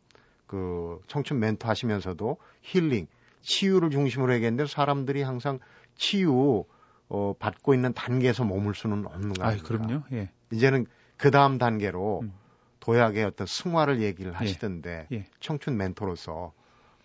그 0.50 1.00
청춘 1.06 1.38
멘토 1.38 1.68
하시면서도 1.68 2.36
힐링, 2.62 3.06
치유를 3.42 3.90
중심으로 3.90 4.34
얘기했는데 4.34 4.68
사람들이 4.68 5.22
항상 5.22 5.60
치유 5.94 6.64
어, 7.10 7.34
받고 7.38 7.74
있는 7.74 7.92
단계에서 7.92 8.44
머물 8.44 8.74
수는 8.74 9.04
없는 9.04 9.32
거 9.34 9.44
아, 9.44 9.48
아닙니까? 9.48 9.68
그럼요. 9.68 10.02
예. 10.12 10.30
이제는 10.52 10.86
그 11.16 11.30
다음 11.30 11.58
단계로 11.58 12.20
음. 12.22 12.32
도약의 12.78 13.24
어떤 13.24 13.46
승화를 13.46 14.00
얘기를 14.00 14.32
하시던데 14.32 15.08
예. 15.12 15.26
청춘 15.40 15.76
멘토로서 15.76 16.52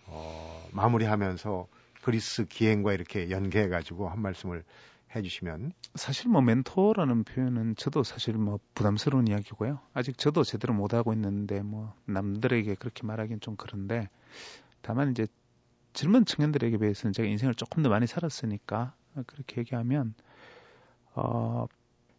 어, 0.06 0.68
마무리하면서 0.72 1.66
그리스 2.02 2.46
기행과 2.46 2.92
이렇게 2.92 3.30
연계해 3.30 3.68
가지고 3.68 4.08
한 4.08 4.22
말씀을 4.22 4.62
해주시면 5.14 5.72
사실 5.96 6.30
뭐 6.30 6.40
멘토라는 6.40 7.24
표현은 7.24 7.74
저도 7.76 8.04
사실 8.04 8.34
뭐 8.34 8.60
부담스러운 8.74 9.26
이야기고요. 9.26 9.80
아직 9.92 10.16
저도 10.18 10.44
제대로 10.44 10.72
못 10.72 10.94
하고 10.94 11.12
있는데 11.14 11.62
뭐 11.62 11.94
남들에게 12.04 12.76
그렇게 12.76 13.04
말하기는 13.04 13.40
좀 13.40 13.56
그런데 13.56 14.08
다만 14.82 15.10
이제 15.10 15.26
젊은 15.94 16.24
청년들에게 16.24 16.78
비해서는 16.78 17.12
제가 17.12 17.28
인생을 17.28 17.54
조금 17.54 17.82
더 17.82 17.88
많이 17.88 18.06
살았으니까 18.06 18.94
그렇게 19.26 19.60
얘기하면 19.60 20.14
어 21.14 21.66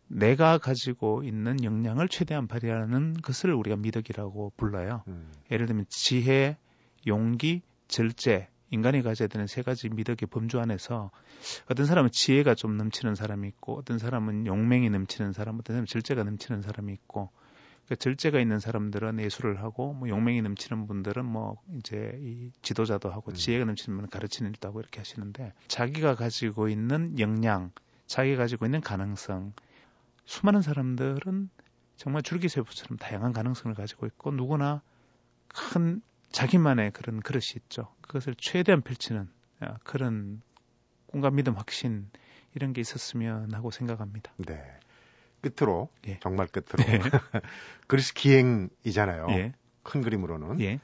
내가 0.08 0.58
가지고 0.58 1.24
있는 1.24 1.64
역량을 1.64 2.08
최대한 2.08 2.48
발휘하는 2.48 3.14
것을 3.22 3.54
우리가 3.54 3.76
미덕이라고 3.76 4.54
불러요. 4.56 5.04
음, 5.08 5.32
예를 5.52 5.66
들면 5.66 5.86
지혜, 5.90 6.58
용기, 7.06 7.62
절제, 7.88 8.48
인간이 8.70 9.02
가져야 9.02 9.28
되는 9.28 9.48
세 9.48 9.62
가지 9.62 9.90
미덕의 9.90 10.28
범주 10.30 10.60
안에서 10.60 11.12
어떤 11.70 11.86
사람은 11.86 12.10
지혜가 12.12 12.56
좀 12.56 12.78
넘치는 12.78 13.16
사람이 13.16 13.48
있고 13.50 13.78
어떤 13.78 13.98
사람은 13.98 14.46
용맹이 14.46 14.90
넘치는 14.90 15.34
사람, 15.34 15.56
어떤 15.56 15.76
사람은 15.76 15.86
절제가 15.86 16.24
넘치는 16.24 16.62
사람이 16.62 16.94
있고 16.94 17.30
그 17.88 17.96
절제가 17.96 18.40
있는 18.40 18.60
사람들은 18.60 19.20
예술을 19.20 19.62
하고 19.62 19.94
뭐 19.94 20.10
용맹이 20.10 20.42
넘치는 20.42 20.88
분들은 20.88 21.26
뭐 21.26 21.62
이제 21.78 22.18
이 22.22 22.52
지도자도 22.62 23.10
하고 23.10 23.32
음. 23.32 23.34
지혜가 23.34 23.66
넘치는 23.66 23.98
분은 23.98 24.10
가르치는 24.10 24.52
일도 24.52 24.68
하고 24.68 24.82
이렇게 24.82 25.00
하시는데 25.00 25.54
자기가 25.68 26.16
가지고 26.16 26.68
있는 26.68 27.18
역량, 27.18 27.72
자기가 28.08 28.44
가지고 28.44 28.66
있는 28.66 28.82
가능성 28.82 29.54
수많은 30.26 30.62
사람들은 30.62 31.50
정말 31.96 32.22
줄기세포처럼 32.24 32.98
다양한 32.98 33.32
가능성을 33.32 33.74
가지고 33.74 34.06
있고 34.06 34.32
누구나 34.32 34.82
큰 35.48 36.02
자기만의 36.32 36.92
그런 36.92 37.22
그릇이 37.22 37.54
있죠. 37.56 37.94
그것을 38.02 38.36
최대한 38.38 38.82
펼치는 38.82 39.30
어, 39.62 39.76
그런 39.84 40.42
꿈과 41.08 41.32
믿음, 41.32 41.56
확신 41.56 42.10
이런 42.54 42.74
게 42.74 42.82
있었으면 42.82 43.54
하고 43.54 43.72
생각합니다. 43.72 44.34
네. 44.38 44.62
끝으로 45.42 45.90
예. 46.08 46.20
정말 46.20 46.48
끝으로 46.48 46.84
예. 46.92 47.00
그리스 47.88 48.14
기행이잖아요. 48.14 49.28
예. 49.32 49.54
큰 49.84 50.02
그림으로는 50.02 50.60
예. 50.62 50.80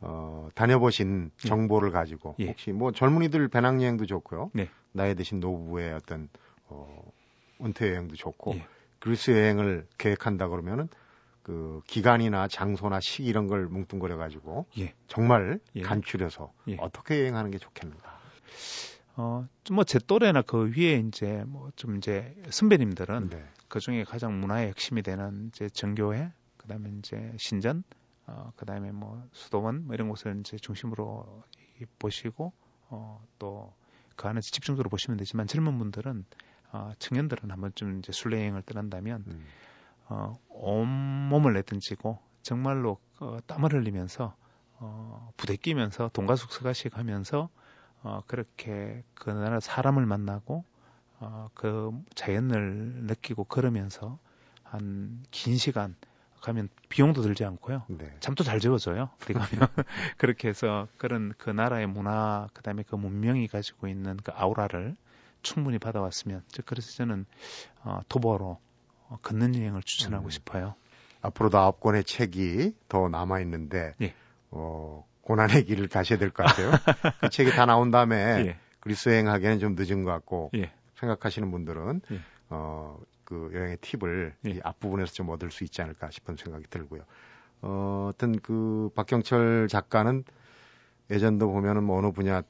어, 0.00 0.48
다녀보신 0.54 1.30
예. 1.44 1.48
정보를 1.48 1.90
가지고 1.90 2.36
예. 2.38 2.48
혹시 2.48 2.72
뭐 2.72 2.92
젊은이들 2.92 3.48
배낭여행도 3.48 4.06
좋고요. 4.06 4.50
네. 4.52 4.68
나이 4.92 5.14
드신 5.14 5.40
노부부의 5.40 5.94
어떤 5.94 6.28
어, 6.68 7.10
은퇴 7.62 7.88
여행도 7.90 8.16
좋고 8.16 8.54
예. 8.54 8.66
그리스 9.00 9.30
여행을 9.30 9.86
계획한다 9.98 10.48
그러면은 10.48 10.88
그 11.42 11.82
기간이나 11.86 12.48
장소나 12.48 13.00
시기 13.00 13.28
이런 13.28 13.48
걸 13.48 13.66
뭉뚱그려 13.66 14.16
가지고 14.16 14.66
예. 14.78 14.94
정말 15.08 15.60
예. 15.76 15.82
간추려서 15.82 16.52
예. 16.68 16.76
어떻게 16.80 17.20
여행하는 17.20 17.50
게 17.50 17.58
좋겠는가. 17.58 18.18
어, 19.16 19.46
좀뭐제 19.64 20.00
또래나 20.06 20.42
그 20.42 20.72
위에 20.76 21.02
이제 21.06 21.44
뭐 21.46 21.70
좀 21.76 21.96
이제 21.96 22.34
선배님들은 22.50 23.30
네. 23.30 23.44
그 23.68 23.80
중에 23.80 24.04
가장 24.04 24.40
문화의 24.40 24.68
핵심이 24.68 25.02
되는 25.02 25.48
이제 25.48 25.68
정교회, 25.68 26.32
그 26.56 26.66
다음에 26.68 26.90
이제 26.98 27.32
신전, 27.38 27.84
어, 28.26 28.52
그 28.56 28.64
다음에 28.66 28.90
뭐 28.92 29.22
수도원 29.32 29.86
뭐 29.86 29.94
이런 29.94 30.08
곳을 30.08 30.36
이제 30.40 30.56
중심으로 30.56 31.42
이- 31.80 31.86
보시고 31.98 32.52
어, 32.88 33.24
또 33.38 33.72
그 34.16 34.28
안에서 34.28 34.50
집중적으로 34.50 34.88
보시면 34.90 35.16
되지만 35.18 35.46
젊은 35.46 35.78
분들은 35.78 36.24
어, 36.72 36.92
청년들은 36.98 37.50
한번 37.50 37.72
좀 37.74 37.98
이제 37.98 38.12
순례 38.12 38.38
여행을 38.38 38.62
떠난다면 38.62 39.24
음. 39.26 39.46
어, 40.08 40.38
온몸을 40.48 41.52
내던지고 41.54 42.18
정말로 42.42 42.98
어, 43.20 43.38
땀을 43.46 43.72
흘리면서 43.72 44.34
어, 44.78 45.30
부대 45.36 45.56
끼면서 45.56 46.10
동가숙서가식 46.12 46.96
하면서 46.98 47.48
어, 48.04 48.22
그렇게 48.28 49.02
그 49.14 49.30
나라 49.30 49.58
사람을 49.60 50.06
만나고 50.06 50.64
어, 51.18 51.48
그 51.54 51.90
자연을 52.14 53.04
느끼고 53.06 53.44
걸으면서 53.44 54.18
한 54.62 55.24
긴 55.30 55.56
시간 55.56 55.96
가면 56.40 56.68
비용도 56.90 57.22
들지 57.22 57.44
않고요. 57.44 57.84
네. 57.88 58.14
잠도 58.20 58.44
잘 58.44 58.60
재워져요. 58.60 59.08
어디 59.22 59.32
가면 59.32 59.68
그렇게 60.18 60.48
해서 60.48 60.88
그런 60.98 61.32
그 61.38 61.48
나라의 61.50 61.86
문화 61.86 62.48
그다음에 62.52 62.82
그 62.82 62.96
문명이 62.96 63.48
가지고 63.48 63.88
있는 63.88 64.18
그 64.18 64.30
아우라를 64.34 64.94
충분히 65.42 65.78
받아왔으면 65.78 66.42
즉 66.48 66.66
그래서 66.66 66.92
저는 66.92 67.24
어, 67.82 68.00
도보로 68.08 68.58
어, 69.08 69.18
걷는 69.22 69.54
여행을 69.54 69.82
추천하고 69.82 70.26
음. 70.26 70.30
싶어요. 70.30 70.74
앞으로도 71.22 71.56
아홉 71.58 71.80
권의 71.80 72.04
책이 72.04 72.74
더 72.88 73.08
남아 73.08 73.40
있는데 73.40 73.94
예. 74.02 74.12
어, 74.50 75.06
고난의 75.24 75.64
길을 75.64 75.88
가셔야 75.88 76.18
될 76.18 76.30
것 76.30 76.44
같아요. 76.44 76.70
그 77.20 77.30
책이 77.30 77.50
다 77.50 77.66
나온 77.66 77.90
다음에 77.90 78.16
예. 78.46 78.56
그리스 78.80 79.08
여행하기에는 79.08 79.58
좀 79.58 79.74
늦은 79.76 80.04
것 80.04 80.10
같고 80.12 80.50
예. 80.54 80.70
생각하시는 81.00 81.50
분들은 81.50 82.00
예. 82.12 82.20
어, 82.50 82.98
그 83.24 83.50
여행의 83.54 83.78
팁을 83.80 84.34
예. 84.46 84.50
이 84.50 84.60
앞부분에서 84.62 85.12
좀 85.12 85.30
얻을 85.30 85.50
수 85.50 85.64
있지 85.64 85.80
않을까 85.82 86.10
싶은 86.10 86.36
생각이 86.36 86.66
들고요. 86.68 87.02
어, 87.62 88.10
어떤 88.12 88.38
그 88.40 88.90
박경철 88.94 89.68
작가는 89.68 90.24
예전도 91.10 91.50
보면은 91.50 91.84
뭐 91.84 91.98
어느 91.98 92.12
분야 92.12 92.42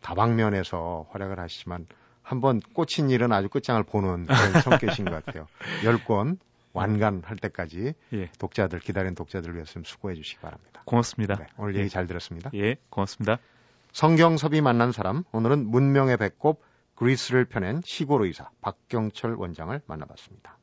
다방면에서 0.00 1.06
활약을 1.10 1.38
하시지만 1.40 1.86
한번 2.22 2.60
꽂힌 2.74 3.10
일은 3.10 3.32
아주 3.32 3.48
끝장을 3.48 3.82
보는 3.84 4.26
그런 4.26 4.62
성격이신 4.62 5.04
것 5.04 5.24
같아요. 5.24 5.46
열권 5.84 6.38
완간할 6.76 7.36
때까지 7.36 7.94
예. 8.12 8.30
독자들 8.38 8.80
기다리는 8.80 9.14
독자들을 9.14 9.54
위해서 9.54 9.72
좀 9.72 9.84
수고해 9.84 10.14
주시기 10.14 10.40
바랍니다. 10.40 10.82
고맙습니다. 10.84 11.36
네, 11.36 11.46
오늘 11.56 11.74
예. 11.76 11.80
얘기 11.80 11.88
잘 11.88 12.06
들었습니다. 12.06 12.50
예, 12.54 12.76
고맙습니다. 12.90 13.38
성경섭이 13.92 14.60
만난 14.60 14.92
사람 14.92 15.24
오늘은 15.32 15.66
문명의 15.66 16.16
배꼽 16.18 16.62
그리스를 16.94 17.44
펴낸 17.44 17.80
시골 17.84 18.24
의사 18.24 18.50
박경철 18.60 19.34
원장을 19.34 19.80
만나봤습니다. 19.86 20.58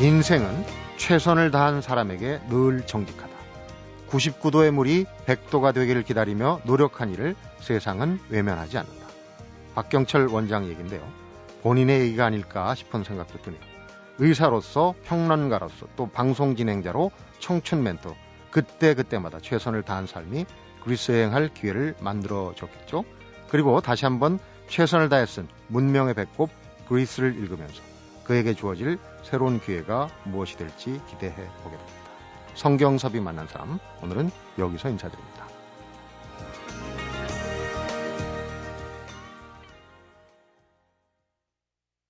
인생은 0.00 0.64
최선을 0.96 1.50
다한 1.50 1.80
사람에게 1.80 2.40
늘 2.48 2.84
정직하다. 2.86 3.32
99도의 4.08 4.70
물이 4.72 5.06
100도가 5.26 5.74
되기를 5.74 6.02
기다리며 6.02 6.60
노력한 6.64 7.10
일을 7.10 7.34
세상은 7.60 8.20
외면하지 8.28 8.78
않는다. 8.78 9.03
박경철 9.74 10.28
원장 10.28 10.66
얘기인데요. 10.66 11.06
본인의 11.62 12.00
얘기가 12.00 12.26
아닐까 12.26 12.74
싶은 12.74 13.04
생각도 13.04 13.40
드네요. 13.42 13.60
의사로서 14.18 14.94
평론가로서 15.04 15.86
또 15.96 16.06
방송 16.06 16.54
진행자로 16.54 17.10
청춘 17.40 17.82
멘토 17.82 18.14
그때그때마다 18.50 19.40
최선을 19.40 19.82
다한 19.82 20.06
삶이 20.06 20.46
그리스 20.84 21.12
여행할 21.12 21.52
기회를 21.52 21.96
만들어 22.00 22.52
줬겠죠. 22.56 23.04
그리고 23.48 23.80
다시 23.80 24.04
한번 24.04 24.38
최선을 24.68 25.08
다해 25.08 25.26
쓴 25.26 25.48
문명의 25.68 26.14
배꼽 26.14 26.50
그리스를 26.88 27.36
읽으면서 27.36 27.82
그에게 28.24 28.54
주어질 28.54 28.98
새로운 29.22 29.60
기회가 29.60 30.08
무엇이 30.24 30.56
될지 30.56 31.00
기대해 31.08 31.34
보게 31.34 31.76
됩니다. 31.76 32.04
성경섭이 32.54 33.20
만난 33.20 33.48
사람 33.48 33.78
오늘은 34.02 34.30
여기서 34.58 34.90
인사드립니다. 34.90 35.33